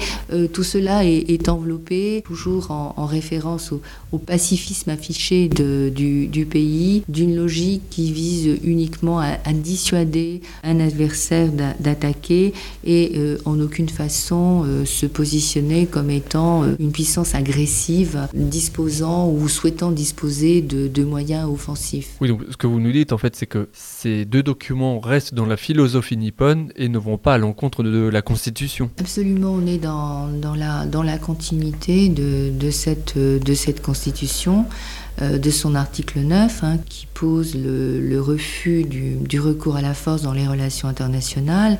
tout 0.52 0.62
cela 0.62 1.04
est, 1.04 1.48
enveloppé 1.48 2.22
toujours 2.24 2.70
en, 2.70 3.06
référence 3.06 3.72
au, 3.72 4.18
pacifisme 4.18 4.90
affiché 4.90 5.48
du, 5.48 6.46
pays, 6.48 7.02
d'une 7.08 7.34
logique 7.36 7.82
qui 7.90 8.12
vise 8.12 8.58
uniquement 8.62 9.20
à, 9.20 9.36
dissuader 9.52 10.40
un 10.62 10.80
adversaire 10.80 11.48
d'attaquer 11.80 12.52
euh, 12.90 13.38
en 13.44 13.60
aucune 13.60 13.88
façon 13.88 14.64
euh, 14.64 14.84
se 14.84 15.06
positionner 15.06 15.86
comme 15.86 16.10
étant 16.10 16.64
euh, 16.64 16.74
une 16.78 16.92
puissance 16.92 17.34
agressive 17.34 18.28
disposant 18.34 19.28
ou 19.28 19.48
souhaitant 19.48 19.90
disposer 19.90 20.60
de, 20.60 21.04
moyens 21.04 21.48
offensifs. 21.48 22.10
Oui, 22.20 22.28
donc 22.28 22.42
ce 22.50 22.56
que 22.56 22.66
vous 22.66 22.78
nous 22.78 22.92
dites 22.92 23.12
en 23.12 23.18
fait, 23.18 23.34
c'est 23.34 23.46
que 23.46 23.68
ces 23.72 24.24
deux 24.24 24.42
documents 24.42 25.00
restent 25.00 25.34
dans 25.34 25.46
la 25.46 25.56
philosophie 25.56 26.16
nippone 26.16 26.72
et 26.76 26.88
ne 26.88 26.98
vont 26.98 27.16
pas 27.16 27.34
à 27.34 27.38
l'encontre 27.38 27.82
de 27.82 28.08
la 28.08 28.22
Constitution. 28.22 28.90
Absolument, 29.00 29.52
on 29.52 29.66
est 29.66 29.78
dans, 29.78 30.28
dans, 30.28 30.54
la, 30.54 30.84
dans 30.84 31.02
la 31.02 31.16
continuité 31.18 32.08
de, 32.08 32.50
de, 32.50 32.70
cette, 32.70 33.16
de 33.16 33.54
cette 33.54 33.82
Constitution. 33.82 34.66
Euh, 35.22 35.38
de 35.38 35.50
son 35.50 35.74
article 35.74 36.20
9, 36.20 36.64
hein, 36.64 36.78
qui 36.88 37.06
pose 37.12 37.54
le, 37.54 38.20
refus 38.20 38.84
du, 38.84 39.40
recours 39.40 39.76
à 39.76 39.82
la 39.82 39.94
force 39.94 40.22
dans 40.22 40.32
les 40.32 40.46
relations 40.46 40.88
internationales, 40.88 41.78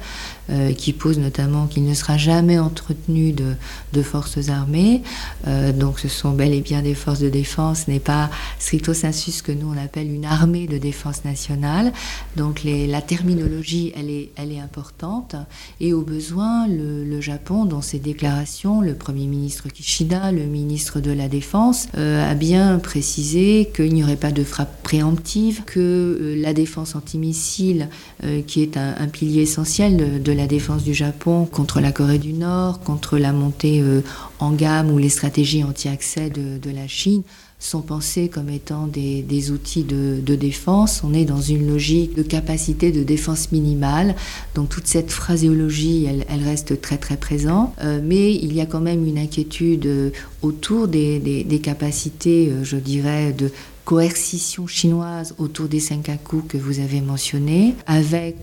euh, 0.51 0.73
qui 0.73 0.93
pose 0.93 1.19
notamment 1.19 1.67
qu'il 1.67 1.85
ne 1.85 1.95
sera 1.95 2.17
jamais 2.17 2.59
entretenu 2.59 3.33
de, 3.33 4.03
forces 4.03 4.49
armées. 4.49 5.03
Euh, 5.47 5.73
donc 5.73 6.01
ce 6.01 6.09
sont 6.09 6.31
bel 6.33 6.53
et 6.53 6.61
bien 6.61 6.83
des 6.83 6.95
forces 6.95 7.21
de 7.21 7.29
défense, 7.29 7.87
n'est 7.87 8.01
pas 8.01 8.31
stricto 8.59 8.95
sensu 8.95 9.31
ce 9.31 9.43
que 9.43 9.53
nous 9.53 9.73
on 9.73 9.83
appelle 9.83 10.11
une 10.11 10.25
armée 10.25 10.67
de 10.67 10.79
défense 10.79 11.25
nationale. 11.25 11.93
Donc 12.37 12.63
la 12.65 13.03
terminologie, 13.03 13.93
elle 13.97 14.11
est, 14.11 14.61
importante. 14.61 15.37
Et 15.81 15.93
au 15.93 16.03
besoin, 16.03 16.67
le, 16.67 17.21
Japon, 17.21 17.65
dans 17.65 17.83
ses 17.83 17.99
déclarations, 17.99 18.81
le 18.81 18.95
Premier 18.95 19.27
ministre 19.27 19.69
Kishida, 19.69 20.33
le 20.33 20.45
ministre 20.45 21.01
de 21.01 21.13
la 21.13 21.29
Défense, 21.29 21.89
a 21.95 22.35
bien 22.35 22.79
précisé 22.79 23.30
qu'il 23.75 23.95
n'y 23.95 24.03
aurait 24.03 24.17
pas 24.17 24.33
de 24.33 24.45
frappe 24.45 24.83
préemptive, 24.83 25.63
que 25.65 25.79
euh, 25.81 26.37
la 26.41 26.53
défense 26.53 26.95
antimissile, 26.95 27.89
euh, 28.25 28.43
qui 28.43 28.63
est 28.63 28.77
un, 28.77 29.07
pilier 29.09 29.43
essentiel 29.43 30.23
de, 30.23 30.33
la 30.33 30.47
défense 30.47 30.83
du 30.85 30.95
Japon 30.95 31.47
contre 31.47 31.81
la 31.81 31.93
Corée 31.93 32.19
du 32.19 32.33
Nord, 32.33 32.81
contre 32.81 33.19
la 33.19 33.33
montée 33.33 33.81
euh, 33.81 34.03
en 34.39 34.53
gamme 34.53 34.91
ou 34.91 34.99
les 34.99 35.09
stratégies 35.09 35.65
anti-accès 35.65 36.31
de 36.31 36.71
la 36.71 36.87
Chine, 36.87 37.23
sont 37.61 37.83
pensés 37.83 38.29
comme 38.29 38.49
étant 38.49 38.87
des, 38.87 39.51
outils 39.51 39.85
de, 39.85 40.35
défense. 40.35 41.03
On 41.05 41.13
est 41.13 41.27
dans 41.27 41.43
une 41.43 41.69
logique 41.69 42.17
de 42.17 42.23
capacité 42.23 42.91
de 42.91 43.05
défense 43.05 43.53
minimale. 43.53 44.17
Donc 44.55 44.71
toute 44.71 44.87
cette 44.87 45.11
phraséologie, 45.11 46.07
elle, 46.07 46.43
reste 46.43 46.81
très 46.81 46.97
très 46.97 47.19
présente. 47.19 47.73
Euh, 47.83 48.01
mais 48.03 48.35
il 48.35 48.55
y 48.55 48.63
a 48.63 48.67
quand 48.67 48.81
même 48.81 49.07
une 49.07 49.19
inquiétude 49.19 49.87
euh, 49.87 50.11
autour 50.41 50.89
des, 50.89 51.61
capacités, 51.63 52.49
euh, 52.49 52.65
je 52.65 52.77
dirais, 52.77 53.33
de 53.33 53.53
coercition 53.85 54.67
chinoise 54.67 55.35
autour 55.39 55.69
des 55.69 55.81
Senkaku 55.81 56.43
que 56.49 56.57
vous 56.57 56.79
avez 56.79 57.01
mentionné, 57.01 57.75
avec 57.87 58.37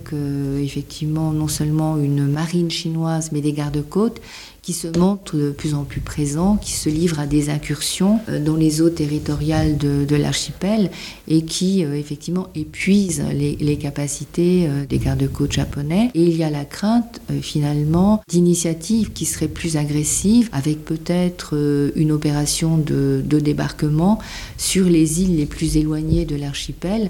effectivement 0.61 1.31
non 1.31 1.47
seulement 1.47 1.97
une 1.97 2.27
marine 2.27 2.69
chinoise, 2.69 3.29
mais 3.31 3.39
des 3.39 3.53
gardes-côtes 3.53 4.19
qui 4.67 4.73
se 4.73 4.89
montrent 4.99 5.37
de 5.37 5.51
plus 5.51 5.73
en 5.73 5.85
plus 5.85 6.01
présents, 6.01 6.57
qui 6.57 6.73
se 6.73 6.89
livrent 6.89 7.21
à 7.21 7.25
des 7.25 7.49
incursions 7.49 8.19
euh, 8.27 8.43
dans 8.43 8.57
les 8.57 8.81
eaux 8.81 8.89
territoriales 8.89 9.77
de, 9.77 10.15
l'archipel 10.17 10.91
et 11.29 11.43
qui 11.43 11.85
euh, 11.85 11.93
effectivement 11.93 12.49
épuisent 12.53 13.23
les, 13.31 13.77
capacités 13.77 14.67
euh, 14.67 14.85
des 14.85 14.97
gardes-côtes 14.97 15.53
japonais. 15.53 16.11
Et 16.15 16.23
il 16.23 16.35
y 16.35 16.43
a 16.43 16.49
la 16.49 16.65
crainte 16.65 17.21
finalement 17.41 18.21
d'initiatives 18.27 19.13
qui 19.13 19.23
seraient 19.23 19.47
plus 19.47 19.77
agressives, 19.77 20.49
avec 20.51 20.83
peut-être 20.83 21.55
une 21.95 22.11
opération 22.11 22.77
de, 22.77 23.23
de 23.23 23.39
débarquement 23.39 24.19
sur 24.57 24.89
les 24.89 25.21
îles 25.21 25.37
les 25.37 25.45
plus 25.45 25.77
éloignées 25.77 26.25
de 26.25 26.35
l'archipel 26.35 27.09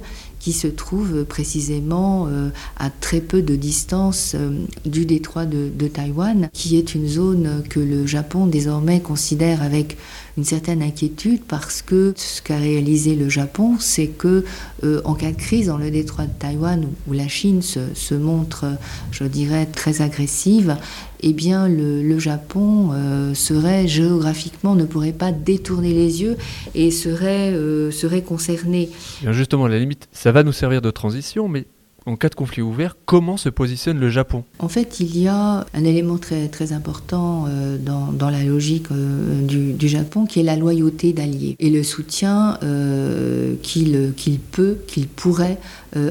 se 0.53 0.67
trouve 0.67 1.25
précisément 1.25 2.27
euh, 2.27 2.49
à 2.77 2.89
très 2.89 3.21
peu 3.21 3.41
de 3.41 3.55
distance 3.55 4.33
euh, 4.35 4.51
du 4.85 5.05
détroit 5.05 5.45
de, 5.45 5.69
de 5.73 5.87
Taïwan, 5.87 6.49
qui 6.53 6.77
est 6.77 6.95
une 6.95 7.07
zone 7.07 7.63
que 7.69 7.79
le 7.79 8.05
Japon 8.05 8.47
désormais 8.47 8.99
considère 8.99 9.61
avec 9.61 9.97
une 10.37 10.43
certaine 10.43 10.83
inquiétude 10.83 11.41
parce 11.47 11.81
que 11.81 12.13
ce 12.15 12.41
qu'a 12.41 12.57
réalisé 12.57 13.15
le 13.15 13.27
Japon, 13.27 13.77
c'est 13.79 14.07
que 14.07 14.45
euh, 14.83 15.01
en 15.03 15.15
cas 15.15 15.31
de 15.31 15.37
crise 15.37 15.67
dans 15.67 15.77
le 15.77 15.89
détroit 15.89 16.25
de 16.25 16.31
Taïwan, 16.37 16.87
où 17.07 17.13
la 17.13 17.27
Chine 17.27 17.61
se, 17.61 18.13
montre, 18.13 18.65
je 19.11 19.23
dirais, 19.23 19.65
très 19.65 20.01
agressive, 20.01 20.77
eh 21.21 21.33
bien 21.33 21.67
le, 21.67 22.19
Japon 22.19 22.91
euh, 22.93 23.33
serait 23.33 23.87
géographiquement, 23.87 24.75
ne 24.75 24.85
pourrait 24.85 25.11
pas 25.11 25.31
détourner 25.31 25.93
les 25.93 26.21
yeux 26.21 26.37
et 26.75 26.91
serait, 26.91 27.51
euh, 27.53 27.91
serait 27.91 28.21
concerné. 28.21 28.89
justement, 29.31 29.65
à 29.65 29.69
la 29.69 29.79
limite, 29.79 30.07
ça 30.11 30.31
va 30.31 30.43
nous 30.43 30.51
servir 30.51 30.81
de 30.81 30.91
transition, 30.91 31.47
mais 31.47 31.65
en 32.07 32.15
cas 32.15 32.29
de 32.29 32.35
conflit 32.35 32.61
ouvert, 32.61 32.95
comment 33.05 33.35
se 33.35 33.49
positionne 33.49 33.99
le 33.99 34.09
Japon? 34.09 34.45
En 34.59 34.69
fait, 34.69 35.01
il 35.01 35.17
y 35.17 35.27
a 35.27 35.65
un 35.73 35.83
élément 35.83 36.17
très, 36.17 36.47
très 36.47 36.71
important 36.71 37.45
euh, 37.47 37.77
dans, 37.77 38.29
la 38.29 38.43
logique 38.43 38.87
euh, 38.91 39.45
du, 39.45 39.87
Japon 39.87 40.25
qui 40.25 40.39
est 40.39 40.43
la 40.43 40.55
loyauté 40.55 41.13
d'alliés 41.13 41.55
et 41.59 41.69
le 41.69 41.83
soutien 41.83 42.57
euh, 42.63 43.55
qu'il 43.61 44.39
peut, 44.51 44.77
qu'il 44.87 45.07
pourrait 45.07 45.57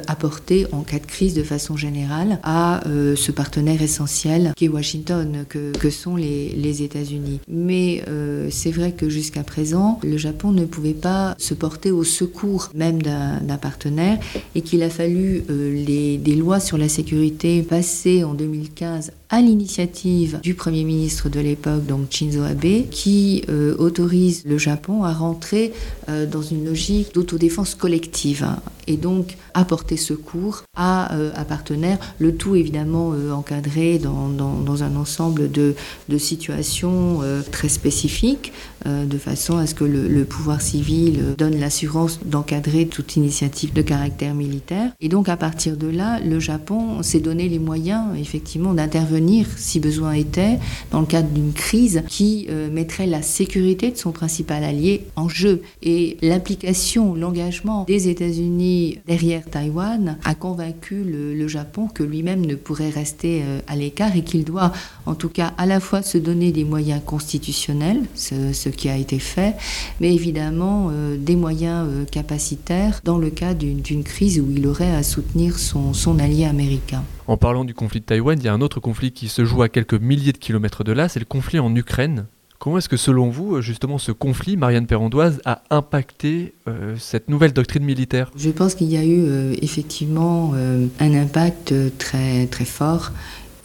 apporter 0.08 0.66
en 0.72 0.80
cas 0.80 0.98
de 0.98 1.06
crise 1.06 1.34
de 1.34 1.44
façon 1.44 1.76
générale 1.76 2.40
à 2.42 2.80
ce 2.84 3.30
partenaire 3.30 3.82
essentiel 3.82 4.52
qui 4.56 4.64
est 4.64 4.68
Washington, 4.68 5.44
que, 5.48 5.70
que 5.78 5.90
sont 5.90 6.16
les, 6.16 6.48
les 6.56 6.82
États-Unis. 6.82 7.40
Mais 7.46 8.02
c'est 8.50 8.72
vrai 8.72 8.92
que 8.92 9.08
jusqu'à 9.08 9.44
présent, 9.44 10.00
le 10.02 10.16
Japon 10.16 10.50
ne 10.50 10.64
pouvait 10.64 10.92
pas 10.92 11.36
se 11.38 11.54
porter 11.54 11.92
au 11.92 12.02
secours 12.02 12.70
même 12.74 13.00
d'un 13.00 13.58
partenaire 13.58 14.18
et 14.56 14.62
qu'il 14.62 14.82
a 14.82 14.90
fallu 14.90 15.44
des 15.86 16.34
lois 16.34 16.60
sur 16.60 16.78
la 16.78 16.88
sécurité 16.88 17.62
passées 17.62 18.24
en 18.24 18.34
2015 18.34 19.12
à 19.28 19.40
l'initiative 19.40 20.40
du 20.42 20.54
Premier 20.54 20.84
ministre 20.84 21.28
de 21.28 21.40
l'époque, 21.40 21.86
donc 21.86 22.10
Shinzo 22.10 22.42
Abe, 22.42 22.88
qui 22.90 23.44
euh, 23.48 23.74
autorise 23.78 24.44
le 24.46 24.58
Japon 24.58 25.04
à 25.04 25.12
rentrer 25.12 25.72
euh, 26.08 26.26
dans 26.26 26.42
une 26.42 26.64
logique 26.64 27.14
d'autodéfense 27.14 27.74
collective 27.74 28.46
et 28.86 28.96
donc 28.96 29.36
apporter 29.54 29.96
secours 29.96 30.62
à, 30.76 31.14
euh, 31.14 31.30
partenaires, 31.48 31.98
le 32.18 32.34
tout 32.34 32.56
évidemment 32.56 33.12
encadré 33.32 33.98
dans, 33.98 34.82
un 34.82 34.96
ensemble 34.96 35.50
de, 35.50 35.74
situations 36.18 37.20
très 37.52 37.68
spécifiques, 37.68 38.52
de 38.84 39.18
façon 39.18 39.58
à 39.58 39.66
ce 39.66 39.74
que 39.74 39.84
le, 39.84 40.24
pouvoir 40.24 40.60
civil 40.60 41.34
donne 41.38 41.58
l'assurance 41.58 42.18
d'encadrer 42.24 42.86
toute 42.86 43.16
initiative 43.16 43.72
de 43.72 43.82
caractère 43.82 44.34
militaire. 44.34 44.90
Et 45.00 45.08
donc 45.08 45.28
à 45.28 45.36
partir 45.36 45.76
de 45.76 45.86
là, 45.86 46.20
le 46.20 46.40
Japon 46.40 47.02
s'est 47.02 47.20
donné 47.20 47.48
les 47.48 47.58
moyens 47.58 48.16
effectivement 48.18 48.74
d'intervenir 48.74 49.46
si 49.56 49.80
besoin 49.80 50.12
était, 50.12 50.58
dans 50.90 51.00
le 51.00 51.06
cadre 51.06 51.28
d'une 51.28 51.52
crise 51.52 52.02
qui 52.08 52.46
euh, 52.50 52.70
mettrait 52.70 53.06
la 53.06 53.22
sécurité 53.22 53.90
de 53.90 53.96
son 53.96 54.12
principal 54.12 54.64
allié 54.64 55.04
en 55.16 55.28
jeu. 55.28 55.62
Et 55.82 56.16
l'implication, 56.22 57.14
l'engagement 57.14 57.84
des 57.84 58.08
États-Unis 58.08 58.75
derrière 59.06 59.44
Taïwan 59.44 60.18
a 60.24 60.34
convaincu 60.34 61.04
le, 61.04 61.46
Japon 61.46 61.86
que 61.86 62.02
lui-même 62.02 62.44
ne 62.44 62.56
pourrait 62.56 62.90
rester 62.90 63.42
euh, 63.44 63.60
à 63.68 63.76
l'écart 63.76 64.16
et 64.16 64.22
qu'il 64.22 64.44
doit, 64.44 64.72
en 65.06 65.14
tout 65.14 65.28
cas, 65.28 65.52
à 65.58 65.64
la 65.66 65.78
fois 65.78 66.02
se 66.02 66.18
donner 66.18 66.50
des 66.50 66.64
moyens 66.64 67.00
constitutionnels, 67.04 68.02
ce, 68.14 68.68
qui 68.68 68.88
a 68.88 68.96
été 68.96 69.20
fait, 69.20 69.54
mais 70.00 70.12
évidemment 70.12 70.88
euh, 70.90 71.16
des 71.16 71.36
moyens 71.36 71.88
capacitaires 72.10 73.00
dans 73.04 73.18
le 73.18 73.30
cas 73.30 73.54
d'une 73.54 74.02
crise 74.02 74.40
où 74.40 74.50
il 74.50 74.66
aurait 74.66 74.94
à 74.94 75.04
soutenir 75.04 75.58
son 75.58 76.18
allié 76.18 76.44
américain. 76.44 77.04
En 77.28 77.36
parlant 77.36 77.64
du 77.64 77.74
conflit 77.74 78.00
de 78.00 78.04
Taïwan, 78.04 78.38
il 78.38 78.44
y 78.44 78.48
a 78.48 78.54
un 78.54 78.60
autre 78.60 78.78
conflit 78.78 79.10
qui 79.10 79.28
se 79.28 79.44
joue 79.44 79.62
à 79.62 79.68
quelques 79.68 79.94
milliers 79.94 80.32
de 80.32 80.38
kilomètres 80.38 80.84
de 80.84 80.92
là, 80.92 81.08
c'est 81.08 81.18
le 81.18 81.26
conflit 81.26 81.58
en 81.58 81.74
Ukraine. 81.74 82.26
Comment 82.58 82.78
est-ce 82.78 82.88
que 82.88 82.96
selon 82.96 83.28
vous, 83.28 83.60
justement, 83.60 83.98
ce 83.98 84.12
conflit, 84.12 84.56
Marianne 84.56 84.86
Perrandoise, 84.86 85.40
a 85.44 85.62
impacté 85.70 86.54
euh, 86.68 86.96
cette 86.98 87.28
nouvelle 87.28 87.52
doctrine 87.52 87.84
militaire? 87.84 88.30
Je 88.36 88.50
pense 88.50 88.74
qu'il 88.74 88.88
y 88.88 88.96
a 88.96 89.04
eu 89.04 89.24
euh, 89.26 89.54
effectivement 89.60 90.52
euh, 90.54 90.86
un 90.98 91.14
impact 91.14 91.74
très 91.98 92.46
fort 92.64 93.12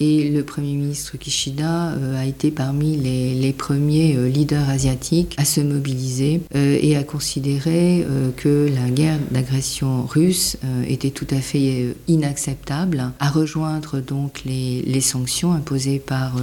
Et 0.04 0.30
le 0.30 0.44
Premier 0.44 0.74
ministre 0.74 1.16
Kishida 1.16 1.92
a 2.18 2.26
été 2.26 2.50
parmi 2.50 2.98
les, 2.98 3.54
premiers 3.54 4.16
leaders 4.32 4.68
asiatiques 4.68 5.36
à 5.38 5.46
se 5.46 5.62
mobiliser 5.62 6.42
et 6.56 6.98
à 6.98 7.04
considérer 7.04 8.04
que 8.36 8.68
la 8.74 8.90
guerre 8.90 9.20
d'agression 9.30 10.08
russe 10.08 10.58
était 10.88 11.12
tout 11.12 11.28
à 11.30 11.36
fait 11.36 11.96
inacceptable, 12.08 13.12
à 13.20 13.30
rejoindre 13.30 14.00
donc 14.00 14.42
les 14.44 15.02
sanctions 15.02 15.54
imposées 15.54 16.00
par 16.00 16.34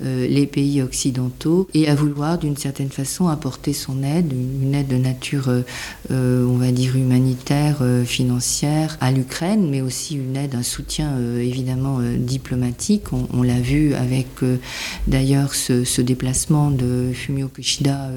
les 0.00 0.46
pays 0.46 0.80
occidentaux 0.80 1.68
et 1.74 1.88
à 1.88 1.94
vouloir 1.94 2.38
d'une 2.38 2.56
certaine 2.56 2.88
façon 2.88 3.28
apporter 3.28 3.74
son 3.74 4.02
aide, 4.02 4.32
une 4.32 4.74
aide 4.74 4.88
de 4.88 4.96
nature, 4.96 5.50
on 6.08 6.56
va 6.56 6.72
dire, 6.72 6.96
humanitaire, 6.96 7.82
financière 8.06 8.96
à 9.02 9.12
l'Ukraine, 9.12 9.68
mais 9.68 9.82
aussi 9.82 10.14
une 10.16 10.34
aide, 10.36 10.54
un 10.54 10.62
soutien 10.62 11.18
évidemment 11.38 12.00
diplomatique. 12.16 13.01
On, 13.12 13.42
l'a 13.42 13.60
vu 13.60 13.94
avec 13.94 14.28
d'ailleurs 15.06 15.54
ce, 15.54 15.84
ce, 15.84 16.00
déplacement 16.00 16.70
de 16.70 17.10
Fumio 17.12 17.48
Kishida 17.48 18.10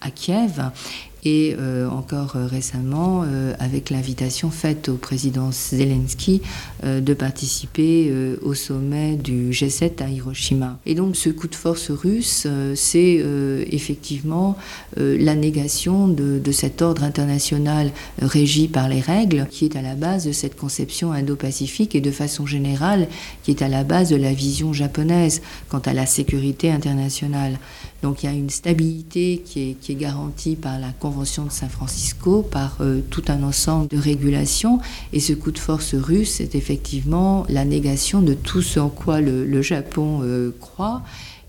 à 0.00 0.10
Kiev 0.10 0.62
et 1.24 1.54
euh, 1.58 1.88
encore 1.88 2.36
euh, 2.36 2.46
récemment 2.46 3.24
euh, 3.26 3.52
avec 3.58 3.90
l'invitation 3.90 4.50
faite 4.50 4.88
au 4.88 4.94
président 4.94 5.50
Zelensky 5.52 6.42
de 6.82 7.14
participer 7.14 8.10
au 8.42 8.54
sommet 8.54 9.16
du 9.16 9.50
G7 9.50 10.02
à 10.02 10.08
Hiroshima. 10.08 10.78
Et 10.86 10.94
donc 10.94 11.16
ce 11.16 11.28
coup 11.28 11.46
de 11.46 11.54
force 11.54 11.90
russe, 11.90 12.46
c'est 12.74 13.24
effectivement 13.70 14.56
la 14.96 15.34
négation 15.34 16.08
de, 16.08 16.38
de, 16.38 16.52
cet 16.52 16.80
ordre 16.80 17.02
international 17.04 17.92
régi 18.20 18.68
par 18.68 18.88
les 18.88 19.00
règles 19.00 19.46
qui 19.50 19.66
est 19.66 19.76
à 19.76 19.82
la 19.82 19.94
base 19.94 20.26
de 20.26 20.32
cette 20.32 20.56
conception 20.56 21.12
indo-pacifique 21.12 21.94
et 21.94 22.00
de 22.00 22.10
façon 22.10 22.46
générale 22.46 23.08
qui 23.42 23.50
est 23.50 23.62
à 23.62 23.68
la 23.68 23.84
base 23.84 24.08
de 24.08 24.16
la 24.16 24.32
vision 24.32 24.72
japonaise 24.72 25.42
quant 25.68 25.80
à 25.80 25.92
la 25.92 26.06
sécurité 26.06 26.70
internationale. 26.70 27.58
Donc 28.02 28.22
il 28.22 28.26
y 28.26 28.28
a 28.28 28.32
une 28.32 28.50
stabilité 28.50 29.42
qui 29.44 29.70
est, 29.70 29.74
qui 29.74 29.94
garantie 29.94 30.56
par 30.56 30.78
la 30.78 30.92
Convention 30.92 31.44
de 31.44 31.50
San 31.50 31.68
Francisco, 31.68 32.42
par 32.42 32.78
euh, 32.80 33.00
tout 33.10 33.24
un 33.28 33.42
ensemble 33.42 33.88
de 33.88 33.98
régulations. 33.98 34.78
Et 35.12 35.20
ce 35.20 35.32
coup 35.32 35.50
de 35.50 35.58
force 35.58 35.94
russe, 35.94 36.34
c'est 36.36 36.54
effectivement 36.54 37.44
la 37.48 37.64
négation 37.64 38.22
de 38.22 38.34
tout 38.34 38.62
ce 38.62 38.80
en 38.80 38.88
quoi 38.88 39.20
le, 39.20 39.44
le 39.44 39.62
Japon 39.62 40.20
euh, 40.22 40.54
croit 40.60 41.02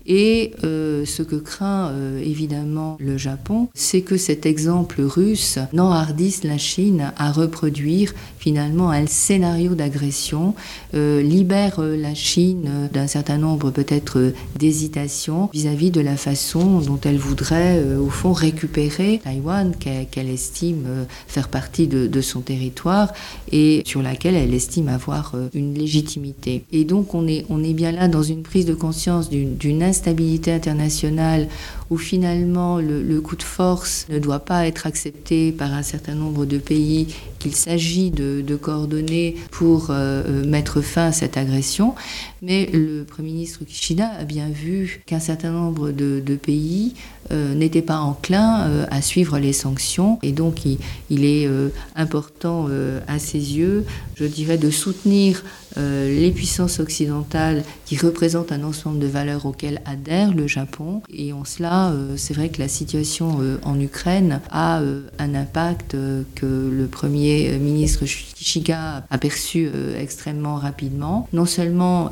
et 0.06 0.52
euh, 0.64 1.04
ce 1.04 1.22
que 1.22 1.36
craint 1.36 1.90
euh, 1.90 2.20
évidemment 2.20 2.96
le 3.00 3.16
Japon, 3.16 3.68
c'est 3.74 4.02
que 4.02 4.16
cet 4.16 4.46
exemple 4.46 5.02
russe 5.02 5.58
n'enhardisse 5.72 6.44
la 6.44 6.58
Chine 6.58 7.12
à 7.16 7.32
reproduire 7.32 8.12
finalement 8.38 8.90
un 8.90 9.06
scénario 9.06 9.74
d'agression, 9.74 10.54
euh, 10.94 11.22
libère 11.22 11.80
la 11.80 12.14
Chine 12.14 12.88
d'un 12.92 13.06
certain 13.06 13.38
nombre 13.38 13.70
peut-être 13.70 14.32
d'hésitations 14.58 15.48
vis-à-vis 15.52 15.90
de 15.90 16.00
la 16.00 16.16
façon 16.16 16.80
dont 16.80 16.98
elle 17.04 17.18
voudrait 17.18 17.82
au 17.96 18.10
fond 18.10 18.32
récupérer 18.32 19.20
Taïwan 19.22 19.72
qu'elle 19.78 20.28
estime 20.28 20.86
faire 21.26 21.48
partie 21.48 21.86
de, 21.86 22.20
son 22.20 22.40
territoire 22.40 23.12
et 23.50 23.82
sur 23.84 24.02
laquelle 24.02 24.34
elle 24.34 24.54
estime 24.54 24.88
avoir 24.88 25.34
une 25.54 25.74
légitimité. 25.74 26.64
Et 26.72 26.84
donc 26.84 27.14
on 27.14 27.26
est, 27.26 27.44
on 27.48 27.64
est 27.64 27.72
bien 27.72 27.92
là 27.92 28.08
dans 28.08 28.22
une 28.22 28.42
prise 28.42 28.66
de 28.66 28.74
conscience 28.74 29.28
d'une 29.28 29.82
instabilité 29.92 30.50
internationale 30.52 31.48
où 31.90 31.98
finalement 31.98 32.78
le, 32.78 33.20
coup 33.20 33.36
de 33.36 33.42
force 33.42 34.06
ne 34.08 34.18
doit 34.18 34.40
pas 34.40 34.66
être 34.66 34.86
accepté 34.86 35.52
par 35.52 35.74
un 35.74 35.82
certain 35.82 36.14
nombre 36.14 36.46
de 36.46 36.56
pays, 36.56 37.14
qu'il 37.38 37.54
s'agit 37.54 38.10
de, 38.10 38.56
coordonner 38.56 39.36
pour 39.50 39.90
euh, 39.90 40.22
euh, 40.26 40.46
mettre 40.46 40.80
fin 40.80 41.06
à 41.08 41.12
cette 41.12 41.36
agression. 41.36 41.94
Mais 42.40 42.70
le 42.72 43.04
Premier 43.04 43.32
ministre 43.32 43.64
Kishida 43.64 44.08
a 44.18 44.24
bien 44.24 44.48
vu 44.48 45.02
qu'un 45.04 45.20
certain 45.20 45.50
nombre 45.50 45.90
de, 45.90 46.22
pays 46.36 46.94
euh, 47.30 47.54
n'étaient 47.54 47.82
pas 47.82 47.98
enclins 47.98 48.86
à 48.90 49.02
suivre 49.02 49.38
les 49.38 49.52
sanctions. 49.52 50.18
Et 50.22 50.32
donc 50.32 50.64
il, 50.64 51.24
est 51.24 51.48
important 51.94 52.68
à 53.06 53.18
ses 53.18 53.56
yeux, 53.56 53.84
je 54.16 54.24
dirais, 54.24 54.58
de 54.58 54.70
soutenir 54.70 55.44
les 55.76 56.30
puissances 56.30 56.80
occidentales 56.80 57.62
qui 57.86 57.96
représentent 57.96 58.52
un 58.52 58.62
ensemble 58.62 58.98
de 58.98 59.06
valeurs 59.06 59.46
auxquelles 59.46 59.82
adhère 59.84 60.32
le 60.32 60.46
Japon. 60.46 61.02
Et 61.12 61.32
en 61.32 61.44
cela, 61.44 61.90
euh, 61.90 62.14
c'est 62.16 62.34
vrai 62.34 62.48
que 62.48 62.58
la 62.58 62.68
situation 62.68 63.38
euh, 63.40 63.58
en 63.64 63.78
Ukraine 63.78 64.40
a 64.50 64.80
euh, 64.80 65.02
un 65.18 65.34
impact 65.34 65.96
que 66.34 66.70
le 66.70 66.86
Premier 66.86 67.58
ministre 67.58 68.04
Kishida 68.04 69.04
a 69.08 69.18
perçu 69.18 69.68
extrêmement 69.98 70.56
rapidement, 70.56 71.28
non 71.32 71.46
seulement 71.46 72.10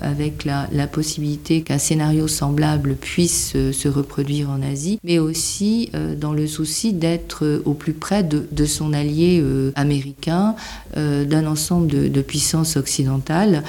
avec 0.00 0.44
la, 0.44 0.86
possibilité 0.86 1.62
qu'un 1.62 1.78
scénario 1.78 2.28
semblable 2.28 2.94
puisse 2.94 3.52
se 3.52 3.88
reproduire 3.88 4.35
en 4.44 4.62
Asie, 4.62 4.98
mais 5.04 5.18
aussi 5.18 5.90
dans 6.18 6.32
le 6.32 6.46
souci 6.46 6.92
d'être 6.92 7.62
au 7.64 7.74
plus 7.74 7.92
près 7.92 8.22
de, 8.22 8.64
son 8.66 8.92
allié 8.92 9.42
américain, 9.74 10.54
d'un 10.94 11.46
ensemble 11.46 11.86
de, 11.86 12.22
puissances 12.22 12.76
occidentales 12.76 13.62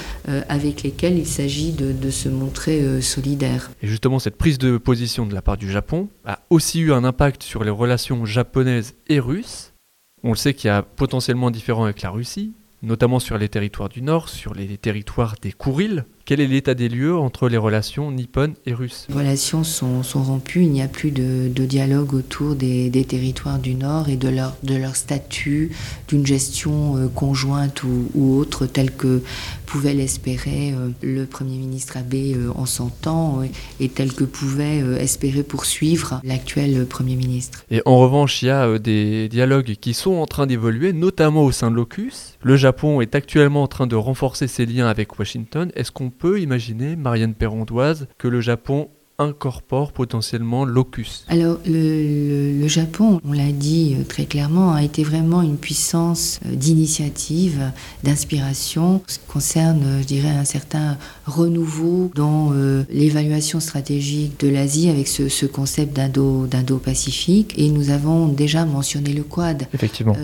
avec 0.49 0.83
lesquelles 0.83 1.17
il 1.17 1.27
s'agit 1.27 1.71
de, 1.71 1.91
de, 1.91 2.09
se 2.09 2.29
montrer 2.29 3.01
solidaire. 3.01 3.71
Et 3.81 3.87
justement, 3.87 4.19
cette 4.19 4.37
prise 4.37 4.57
de 4.57 4.77
position 4.77 5.25
de 5.25 5.33
la 5.33 5.41
part 5.41 5.57
du 5.57 5.69
Japon 5.71 6.09
a 6.25 6.39
aussi 6.49 6.79
eu 6.79 6.93
un 6.93 7.03
impact 7.03 7.43
sur 7.43 7.63
les 7.63 7.69
relations 7.69 8.25
japonaises 8.25 8.95
et 9.07 9.19
russes. 9.19 9.73
On 10.23 10.31
le 10.31 10.35
sait 10.35 10.53
qu'il 10.53 10.67
y 10.67 10.71
a 10.71 10.81
potentiellement 10.81 11.51
différent 11.51 11.85
avec 11.85 12.01
la 12.01 12.09
Russie, 12.09 12.53
notamment 12.81 13.19
sur 13.19 13.37
les 13.37 13.49
territoires 13.49 13.89
du 13.89 14.01
Nord, 14.01 14.29
sur 14.29 14.53
les 14.53 14.77
territoires 14.77 15.35
des 15.41 15.51
Kourils, 15.51 16.03
quel 16.27 16.41
est 16.41 16.47
l'état 16.47 16.73
des 16.73 16.89
lieux 16.89 17.15
entre 17.15 17.47
les 17.47 17.55
relations 17.55 18.11
nippones 18.11 18.53
et 18.65 18.73
russes 18.73 19.05
Les 19.07 19.15
relations 19.15 19.63
sont, 19.63 20.03
sont, 20.03 20.21
rompues, 20.21 20.63
il 20.63 20.71
n'y 20.71 20.81
a 20.81 20.89
plus 20.89 21.11
de, 21.11 21.47
de 21.47 21.65
dialogue 21.65 22.13
autour 22.13 22.55
des, 22.55 22.89
des, 22.89 23.05
territoires 23.05 23.59
du 23.59 23.75
Nord 23.75 24.09
et 24.09 24.17
de 24.17 24.27
leur, 24.27 24.57
de 24.61 24.75
leur 24.75 24.97
statut, 24.97 25.71
d'une 26.09 26.27
gestion 26.27 26.97
euh, 26.97 27.07
conjointe 27.07 27.83
ou, 27.83 28.11
ou, 28.13 28.37
autre, 28.37 28.65
telle 28.65 28.91
que 28.91 29.21
pouvait 29.65 29.93
l'espérer 29.93 30.73
euh, 30.73 30.89
le 31.01 31.25
Premier 31.25 31.57
ministre 31.57 31.95
Abe 31.95 32.13
euh, 32.15 32.49
en 32.55 32.65
son 32.65 32.89
temps 32.89 33.41
et 33.79 33.87
tel 33.87 34.11
que 34.11 34.25
pouvait 34.25 34.79
espérer 35.01 35.43
poursuivre 35.43 36.19
l'actuel 36.25 36.85
Premier 36.87 37.15
ministre. 37.15 37.63
Et 37.71 37.81
en 37.85 37.99
revanche, 37.99 38.41
il 38.41 38.47
y 38.47 38.51
a 38.51 38.77
des 38.77 39.29
dialogues 39.29 39.75
qui 39.79 39.93
sont 39.93 40.15
en 40.15 40.25
train 40.25 40.45
d'évoluer, 40.45 40.91
notamment 40.91 41.45
au 41.45 41.53
sein 41.53 41.71
de 41.71 41.75
l'OCUS. 41.77 42.35
Le 42.41 42.57
Japon 42.57 42.99
est 42.99 43.15
actuellement 43.15 43.63
en 43.63 43.67
train 43.67 43.87
de 43.87 43.95
renforcer 43.95 44.47
ses 44.47 44.65
liens 44.65 44.87
avec 44.87 45.17
Washington. 45.17 45.71
Est-ce 45.75 45.91
qu'on 45.91 46.09
peut 46.17 46.41
imaginer, 46.41 46.95
Marianne 46.95 47.35
Perrondoise, 47.35 48.07
que 48.17 48.27
le 48.27 48.41
Japon 48.41 48.89
incorpore 49.19 49.93
potentiellement 49.93 50.63
l'OCUS 50.63 51.25
Alors 51.27 51.57
le, 51.65 52.67
Japon, 52.67 53.19
on 53.25 53.31
l'a 53.31 53.51
dit 53.51 53.95
euh, 53.97 54.03
très 54.03 54.25
clairement, 54.25 54.73
a 54.73 54.83
été 54.83 55.03
vraiment 55.03 55.41
une 55.41 55.57
puissance 55.57 56.39
euh, 56.45 56.53
d'initiative, 56.53 57.71
d'inspiration. 58.03 59.01
Ce 59.07 59.17
qui 59.17 59.25
concerne, 59.25 59.83
euh, 59.83 60.01
je 60.01 60.05
dirais, 60.05 60.29
un 60.29 60.43
certain 60.43 60.97
renouveau 61.25 62.11
dans 62.13 62.53
l'évaluation 62.89 63.59
stratégique 63.59 64.39
de 64.39 64.47
l'Asie 64.47 64.89
avec 64.89 65.07
ce, 65.07 65.45
concept 65.45 65.95
d'Indo-Pacifique. 65.95 67.53
Et 67.57 67.69
nous 67.69 67.89
avons 67.89 68.27
déjà 68.27 68.65
mentionné 68.65 69.13
le 69.13 69.23
Quad. 69.23 69.67
Effectivement. 69.73 70.15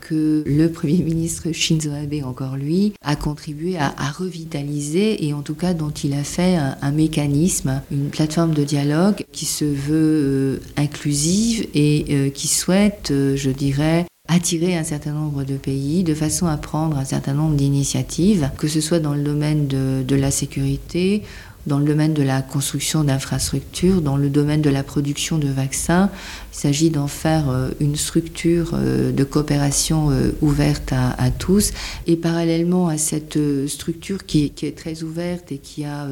que 0.00 0.42
le 0.46 0.68
Premier 0.72 1.02
ministre 1.02 1.52
Shinzo 1.52 1.90
Abe, 1.90 2.24
encore 2.24 2.56
lui, 2.56 2.92
a 3.02 3.16
contribué 3.16 3.78
à, 3.78 3.92
revitaliser 4.10 5.26
et 5.26 5.32
en 5.32 5.42
tout 5.42 5.54
cas 5.54 5.72
dont 5.72 5.90
il 5.90 6.12
a 6.14 6.24
fait 6.24 6.56
un 6.56 6.90
mécanisme, 6.90 7.80
une 7.90 8.10
plateforme 8.10 8.39
de 8.46 8.64
dialogue 8.64 9.24
qui 9.32 9.46
se 9.46 9.64
veut 9.64 9.90
euh, 9.92 10.60
inclusive 10.76 11.66
et 11.74 12.06
euh, 12.10 12.30
qui 12.30 12.48
souhaite, 12.48 13.10
euh, 13.10 13.36
je 13.36 13.50
dirais, 13.50 14.06
attirer 14.28 14.76
un 14.76 14.84
certain 14.84 15.12
nombre 15.12 15.44
de 15.44 15.56
pays 15.56 16.04
de 16.04 16.14
façon 16.14 16.46
à 16.46 16.56
prendre 16.56 16.96
un 16.96 17.04
certain 17.04 17.34
nombre 17.34 17.56
d'initiatives, 17.56 18.50
que 18.58 18.68
ce 18.68 18.80
soit 18.80 19.00
dans 19.00 19.14
le 19.14 19.22
domaine 19.22 19.66
de, 19.66 20.02
de 20.06 20.16
la 20.16 20.30
sécurité 20.30 21.22
dans 21.66 21.78
le 21.78 21.84
domaine 21.84 22.14
de 22.14 22.22
la 22.22 22.42
construction 22.42 23.04
d'infrastructures, 23.04 24.00
dans 24.00 24.16
le 24.16 24.30
domaine 24.30 24.62
de 24.62 24.70
la 24.70 24.82
production 24.82 25.38
de 25.38 25.48
vaccins. 25.48 26.10
Il 26.52 26.56
s'agit 26.56 26.90
d'en 26.90 27.06
faire 27.06 27.48
euh, 27.48 27.70
une 27.80 27.96
structure 27.96 28.72
euh, 28.74 29.12
de 29.12 29.24
coopération 29.24 30.10
euh, 30.10 30.32
ouverte 30.40 30.92
à, 30.92 31.30
tous. 31.30 31.72
Et 32.06 32.16
parallèlement 32.16 32.88
à 32.88 32.98
cette 32.98 33.38
structure 33.68 34.26
qui, 34.26 34.52
est 34.62 34.76
très 34.76 35.02
ouverte 35.02 35.52
et 35.52 35.58
qui 35.58 35.84
a 35.84 36.06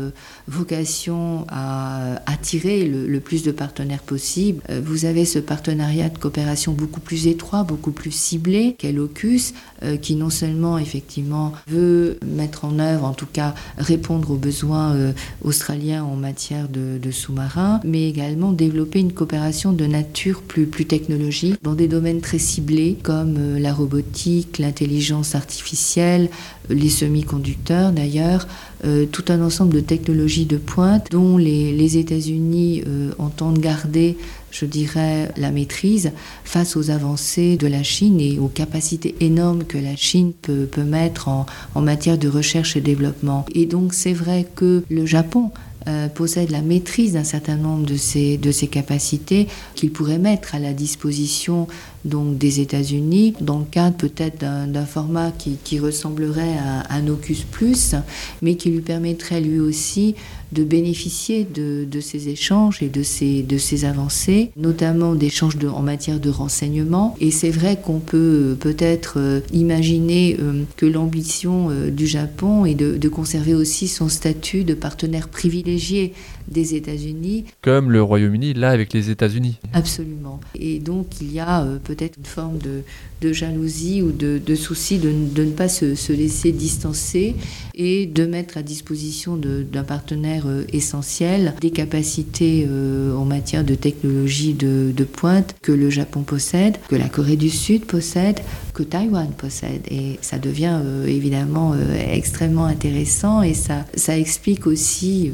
vocation 0.46 1.44
à 1.48 2.22
attirer 2.30 2.84
le, 2.86 3.20
plus 3.20 3.42
de 3.42 3.50
partenaires 3.50 4.02
possible, 4.02 4.62
vous 4.84 5.04
avez 5.04 5.24
ce 5.24 5.38
partenariat 5.38 6.08
de 6.08 6.18
coopération 6.18 6.72
beaucoup 6.72 7.00
plus 7.00 7.26
étroit, 7.26 7.64
beaucoup 7.64 7.90
plus 7.90 8.12
ciblé 8.12 8.76
qu'est 8.78 8.92
l'OCUS, 8.92 9.54
qui 10.00 10.14
non 10.14 10.30
seulement 10.30 10.78
effectivement 10.78 11.52
veut 11.66 12.18
mettre 12.24 12.64
en 12.64 12.78
œuvre, 12.78 13.04
en 13.04 13.14
tout 13.14 13.26
cas 13.26 13.54
répondre 13.76 14.30
aux 14.30 14.36
besoins 14.36 15.12
australiens 15.42 16.04
en 16.04 16.16
matière 16.16 16.68
de, 16.68 17.10
sous-marins, 17.10 17.80
mais 17.84 18.08
également 18.08 18.52
développer 18.52 19.00
une 19.00 19.12
coopération 19.12 19.72
de 19.72 19.86
nature 19.86 20.42
plus, 20.42 20.66
plus 20.66 20.84
technologique 20.84 21.56
dans 21.62 21.74
des 21.74 21.88
domaines 21.88 22.20
très 22.20 22.38
ciblés 22.38 22.96
comme 23.02 23.36
euh, 23.38 23.58
la 23.58 23.72
robotique, 23.72 24.58
l'intelligence 24.58 25.34
artificielle, 25.34 26.28
les 26.68 26.88
semi-conducteurs 26.88 27.92
d'ailleurs, 27.92 28.46
euh, 28.84 29.06
tout 29.06 29.24
un 29.28 29.42
ensemble 29.42 29.74
de 29.74 29.80
technologies 29.80 30.46
de 30.46 30.56
pointe 30.56 31.10
dont 31.10 31.36
les, 31.36 31.96
États-Unis 31.96 32.82
euh, 32.86 33.10
entendent 33.18 33.58
garder, 33.58 34.16
je 34.50 34.66
dirais, 34.66 35.32
la 35.36 35.50
maîtrise 35.50 36.12
face 36.44 36.76
aux 36.76 36.90
avancées 36.90 37.56
de 37.56 37.66
la 37.66 37.82
Chine 37.82 38.20
et 38.20 38.38
aux 38.38 38.48
capacités 38.48 39.14
énormes 39.20 39.64
que 39.64 39.78
la 39.78 39.96
Chine 39.96 40.32
peut, 40.42 40.68
peut 40.70 40.84
mettre 40.84 41.28
en, 41.28 41.46
en 41.74 41.80
matière 41.80 42.18
de 42.18 42.28
recherche 42.28 42.76
et 42.76 42.80
développement. 42.80 43.46
Et 43.54 43.66
donc 43.66 43.94
c'est 43.94 44.12
vrai 44.12 44.46
que 44.54 44.84
le 44.90 45.06
Japon 45.06 45.50
euh, 45.88 46.08
possède 46.08 46.50
la 46.50 46.60
maîtrise 46.60 47.14
d'un 47.14 47.24
certain 47.24 47.56
nombre 47.56 47.86
de 47.86 47.96
ses, 47.96 48.36
de 48.36 48.50
ses 48.50 48.66
capacités 48.66 49.46
qu'il 49.74 49.90
pourrait 49.90 50.18
mettre 50.18 50.54
à 50.54 50.58
la 50.58 50.74
disposition 50.74 51.66
donc, 52.08 52.38
des 52.38 52.60
États-Unis 52.60 53.34
dans 53.40 53.58
le 53.58 53.64
cadre 53.64 53.96
peut-être 53.96 54.38
d'un 54.38 54.86
format 54.86 55.30
qui, 55.30 55.56
qui, 55.62 55.78
ressemblerait 55.78 56.56
à 56.58 56.94
un 56.94 57.08
Ocus 57.08 57.44
Plus, 57.44 57.94
mais 58.42 58.56
qui 58.56 58.70
lui 58.70 58.80
permettrait 58.80 59.40
lui 59.40 59.60
aussi 59.60 60.14
de 60.50 60.64
bénéficier 60.64 61.44
de, 61.44 61.84
de 61.84 62.00
ces 62.00 62.30
échanges 62.30 62.82
et 62.82 62.88
de 62.88 63.02
ces, 63.02 63.42
de 63.42 63.58
ces 63.58 63.84
avancées, 63.84 64.50
notamment 64.56 65.14
d'échanges 65.14 65.58
en 65.70 65.82
matière 65.82 66.20
de 66.20 66.30
renseignement. 66.30 67.14
Et 67.20 67.30
c'est 67.30 67.50
vrai 67.50 67.78
qu'on 67.82 67.98
peut 67.98 68.56
peut-être 68.58 69.14
euh, 69.18 69.40
imaginer 69.52 70.38
euh, 70.40 70.62
que 70.76 70.86
l'ambition 70.86 71.68
du 71.90 72.06
Japon 72.06 72.64
est 72.64 72.74
de, 72.74 72.96
de 72.96 73.08
conserver 73.08 73.54
aussi 73.54 73.88
son 73.88 74.08
statut 74.08 74.64
de 74.64 74.74
partenaire 74.74 75.28
privilégié 75.28 76.14
des 76.50 76.74
États-Unis. 76.74 77.44
Comme 77.62 77.90
le 77.90 78.02
Royaume-Uni 78.02 78.54
là 78.54 78.70
avec 78.70 78.92
les 78.92 79.10
États-Unis. 79.10 79.58
Absolument. 79.72 80.40
Et 80.54 80.78
donc 80.78 81.20
il 81.20 81.32
y 81.32 81.40
a 81.40 81.62
euh, 81.62 81.78
peut-être 81.98 82.16
une 82.18 82.24
forme 82.24 82.58
de, 82.58 83.32
jalousie 83.32 84.00
ou 84.02 84.12
de, 84.12 84.54
souci 84.54 84.98
de, 84.98 85.10
de, 85.10 85.44
ne 85.44 85.50
pas 85.50 85.68
se, 85.68 85.94
se, 85.94 86.12
laisser 86.12 86.52
distancer 86.52 87.34
et 87.74 88.06
de 88.06 88.24
mettre 88.26 88.56
à 88.56 88.62
disposition 88.62 89.36
d'un 89.36 89.84
partenaire 89.84 90.44
euh, 90.46 90.64
essentiel 90.72 91.54
des 91.60 91.70
capacités 91.70 92.66
euh, 92.68 93.14
en 93.16 93.24
matière 93.24 93.64
de 93.64 93.74
technologie 93.74 94.54
de 94.54 95.04
pointe 95.04 95.56
que 95.62 95.72
le 95.72 95.90
Japon 95.90 96.22
possède, 96.22 96.76
que 96.88 96.96
la 96.96 97.08
Corée 97.08 97.36
du 97.36 97.50
Sud 97.50 97.84
possède, 97.84 98.40
que 98.78 98.84
Taïwan 98.84 99.30
possède. 99.36 99.82
Et 99.90 100.18
ça 100.22 100.38
devient 100.38 100.80
évidemment 101.06 101.74
extrêmement 102.10 102.66
intéressant 102.66 103.42
et 103.42 103.54
ça, 103.54 103.84
ça 103.94 104.16
explique 104.16 104.66
aussi 104.66 105.32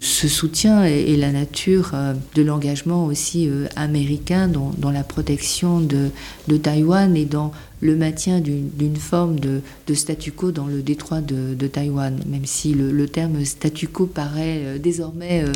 ce 0.00 0.28
soutien 0.28 0.84
et, 0.84 1.16
la 1.16 1.32
nature 1.32 1.90
euh, 1.94 2.14
de 2.34 2.42
l'engagement 2.42 3.06
aussi 3.06 3.48
euh, 3.48 3.66
américain 3.76 4.48
dans, 4.48 4.90
la 4.90 5.02
protection 5.02 5.80
de, 5.80 6.10
Taïwan 6.56 7.16
et 7.16 7.24
dans 7.24 7.52
le 7.80 7.94
maintien 7.96 8.40
d'une 8.40 8.96
forme 8.96 9.38
de, 9.38 9.60
statu 9.94 10.32
quo 10.32 10.50
dans 10.50 10.66
le 10.66 10.82
détroit 10.82 11.20
de, 11.20 11.66
Taïwan, 11.66 12.18
même 12.26 12.46
si 12.46 12.74
le, 12.74 13.06
terme 13.06 13.44
statu 13.44 13.88
quo 13.88 14.06
paraît 14.06 14.62
euh, 14.64 14.78
désormais 14.78 15.44
euh, 15.44 15.52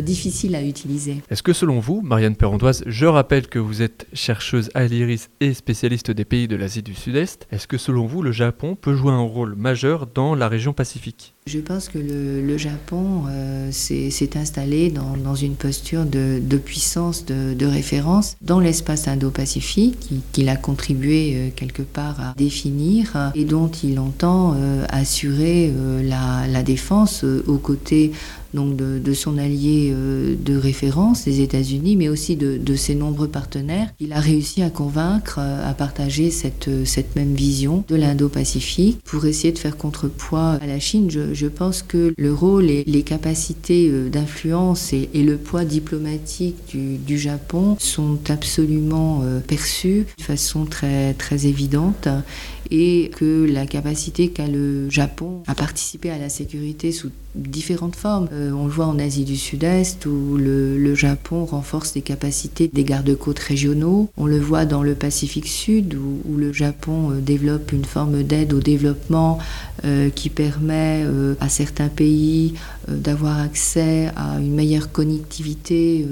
difficile 0.00 0.54
à 0.54 0.62
utiliser. 0.62 1.22
Est-ce 1.30 1.42
que 1.42 1.52
selon 1.52 1.80
vous, 1.80 2.00
Marianne 2.02 2.36
Perrondoise, 2.36 2.82
je 2.86 3.06
rappelle 3.06 3.46
que 3.46 3.58
vous 3.58 3.82
êtes 3.82 4.06
chercheuse 4.12 4.70
à 4.74 4.84
l'IRIS 4.84 5.28
et 5.40 5.54
spécialiste 5.54 6.10
des 6.10 6.24
pays 6.24 6.48
de 6.48 6.56
l'Asie 6.56 6.82
du 6.82 6.94
Sud-Est, 6.94 7.46
est-ce 7.50 7.66
que 7.66 7.78
selon 7.78 8.06
vous, 8.06 8.22
le 8.22 8.32
Japon 8.32 8.76
peut 8.80 8.94
jouer 8.94 9.12
un 9.12 9.20
rôle 9.20 9.54
majeur 9.54 10.06
dans 10.06 10.34
la 10.34 10.48
région 10.48 10.72
Pacifique? 10.72 11.34
Je 11.46 11.58
pense 11.58 11.88
que 11.88 11.98
le, 11.98 12.56
Japon 12.56 13.24
euh, 13.28 13.72
s'est 13.72 14.36
installé 14.36 14.90
dans, 14.90 15.16
dans, 15.16 15.34
une 15.34 15.56
posture 15.56 16.04
de, 16.04 16.40
de 16.40 16.56
puissance, 16.56 17.24
de, 17.26 17.54
de, 17.54 17.66
référence 17.66 18.36
dans 18.42 18.60
l'espace 18.60 19.08
Indo-Pacifique, 19.08 20.12
qu'il 20.30 20.48
a 20.48 20.56
contribué 20.56 21.34
euh, 21.34 21.48
quelque 21.54 21.82
part 21.82 22.20
à 22.20 22.34
définir 22.36 23.32
et 23.34 23.44
dont 23.44 23.68
il 23.68 23.98
entend 23.98 24.56
assurer 24.88 25.72
la, 26.02 26.46
la, 26.46 26.62
défense 26.62 27.24
aux 27.24 27.58
côtés 27.58 28.12
donc 28.54 28.76
de, 28.76 29.12
son 29.14 29.38
allié 29.38 29.90
euh, 29.92 30.34
de 30.38 30.56
référence, 30.56 31.26
les 31.26 31.40
États-Unis, 31.40 31.96
mais 31.96 32.08
aussi 32.08 32.36
de, 32.36 32.74
ses 32.74 32.94
nombreux 32.94 33.28
partenaires. 33.28 33.88
Il 34.00 34.12
a 34.12 34.20
réussi 34.20 34.62
à 34.62 34.70
convaincre 34.70 35.38
euh, 35.38 35.70
à 35.70 35.74
partager 35.74 36.30
cette, 36.30 36.68
euh, 36.68 36.84
cette 36.84 37.16
même 37.16 37.34
vision 37.34 37.84
de 37.88 37.96
l'Indo-Pacifique 37.96 38.98
pour 39.04 39.26
essayer 39.26 39.52
de 39.52 39.58
faire 39.58 39.76
contrepoids 39.76 40.58
à 40.60 40.66
la 40.66 40.78
Chine. 40.78 41.10
Je, 41.10 41.46
pense 41.46 41.82
que 41.82 42.14
le 42.16 42.32
rôle 42.32 42.70
et 42.70 42.84
les 42.86 43.02
capacités 43.02 43.90
d'influence 44.10 44.92
et, 44.92 45.08
le 45.14 45.36
poids 45.36 45.64
diplomatique 45.64 46.74
du, 46.74 47.18
Japon 47.18 47.76
sont 47.78 48.18
absolument 48.30 49.22
perçus 49.46 50.06
de 50.18 50.22
façon 50.22 50.64
très, 50.64 51.12
très 51.14 51.46
évidente 51.46 52.08
et 52.72 53.10
que 53.14 53.44
la 53.44 53.66
capacité 53.66 54.28
qu'a 54.28 54.46
le 54.46 54.88
Japon 54.88 55.42
à 55.46 55.54
participer 55.54 56.08
à 56.08 56.16
la 56.16 56.30
sécurité 56.30 56.90
sous 56.90 57.10
différentes 57.34 57.96
formes. 57.96 58.28
Euh, 58.32 58.52
on 58.52 58.64
le 58.64 58.70
voit 58.70 58.86
en 58.86 58.98
Asie 58.98 59.24
du 59.24 59.36
Sud-Est 59.36 60.06
où 60.06 60.36
le, 60.38 60.94
Japon 60.94 61.46
renforce 61.46 61.94
les 61.94 62.02
capacités 62.02 62.68
des 62.68 62.84
gardes-côtes 62.84 63.38
régionaux. 63.38 64.10
On 64.16 64.26
le 64.26 64.38
voit 64.38 64.66
dans 64.66 64.82
le 64.82 64.94
Pacifique 64.94 65.48
Sud 65.48 65.94
où, 65.94 66.36
le 66.36 66.52
Japon 66.52 67.10
euh, 67.10 67.20
développe 67.20 67.72
une 67.72 67.84
forme 67.84 68.22
d'aide 68.22 68.52
au 68.52 68.60
développement 68.60 69.38
euh, 69.84 70.10
qui 70.10 70.28
permet 70.28 71.04
à 71.40 71.48
certains 71.48 71.88
pays 71.88 72.54
d'avoir 72.88 73.38
accès 73.40 74.10
à 74.16 74.38
une 74.38 74.54
meilleure 74.54 74.92
connectivité 74.92 76.06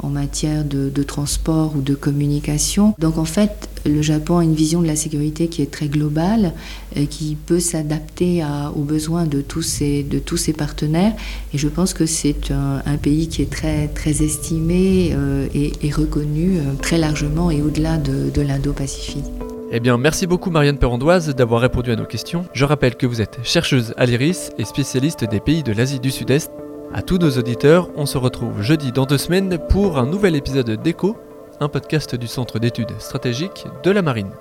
en 0.00 0.08
matière 0.08 0.64
de, 0.64 0.90
de, 0.90 1.02
transport 1.02 1.74
ou 1.76 1.82
de 1.82 1.94
communication. 1.94 2.94
Donc 2.98 3.18
en 3.18 3.24
fait, 3.24 3.68
le 3.86 4.02
Japon 4.02 4.38
a 4.38 4.44
une 4.44 4.54
vision 4.54 4.82
de 4.82 4.86
la 4.86 4.96
sécurité 4.96 5.48
qui 5.48 5.62
est 5.62 5.70
très 5.70 5.88
globale, 5.88 6.52
et 6.96 7.06
qui 7.06 7.36
peut 7.36 7.60
s'adapter 7.60 8.42
aux 8.74 8.82
besoins 8.82 9.26
de 9.26 9.40
tous, 9.40 9.62
ses, 9.62 10.52
partenaires. 10.56 11.12
Et 11.54 11.58
je 11.58 11.68
pense 11.68 11.94
que 11.94 12.06
c'est 12.06 12.50
un, 12.50 12.96
pays 12.96 13.28
qui 13.28 13.42
est 13.42 13.50
très, 13.50 13.88
estimé 14.22 15.12
euh, 15.12 15.46
et, 15.54 15.90
reconnu 15.90 16.58
euh, 16.58 16.74
très 16.80 16.98
largement 16.98 17.50
et 17.50 17.62
au-delà 17.62 17.96
de, 17.96 18.40
l'Indo-Pacifique. 18.40 19.24
Eh 19.72 19.80
bien, 19.80 19.96
merci 19.98 20.26
beaucoup 20.26 20.50
Marianne 20.50 20.78
Perrondoise 20.78 21.34
d'avoir 21.34 21.60
répondu 21.60 21.92
à 21.92 21.96
nos 21.96 22.04
questions. 22.04 22.44
Je 22.52 22.64
rappelle 22.64 22.96
que 22.96 23.06
vous 23.06 23.20
êtes 23.20 23.38
chercheuse 23.44 23.94
à 23.96 24.06
l'IRIS 24.06 24.50
et 24.58 24.64
spécialiste 24.64 25.24
des 25.24 25.40
pays 25.40 25.62
de 25.62 25.72
l'Asie 25.72 26.00
du 26.00 26.10
Sud-Est. 26.10 26.50
À 26.92 27.02
tous 27.02 27.18
nos 27.18 27.30
auditeurs, 27.30 27.88
on 27.96 28.04
se 28.04 28.18
retrouve 28.18 28.62
jeudi 28.62 28.90
dans 28.90 29.06
deux 29.06 29.18
semaines 29.18 29.58
pour 29.68 29.98
un 29.98 30.06
nouvel 30.06 30.34
épisode 30.34 30.70
d'ECHO, 30.82 31.16
un 31.60 31.68
podcast 31.68 32.14
du 32.14 32.26
Centre 32.26 32.58
d'études 32.58 32.98
stratégiques 32.98 33.66
de 33.82 33.90
la 33.90 34.00
Marine. 34.00 34.32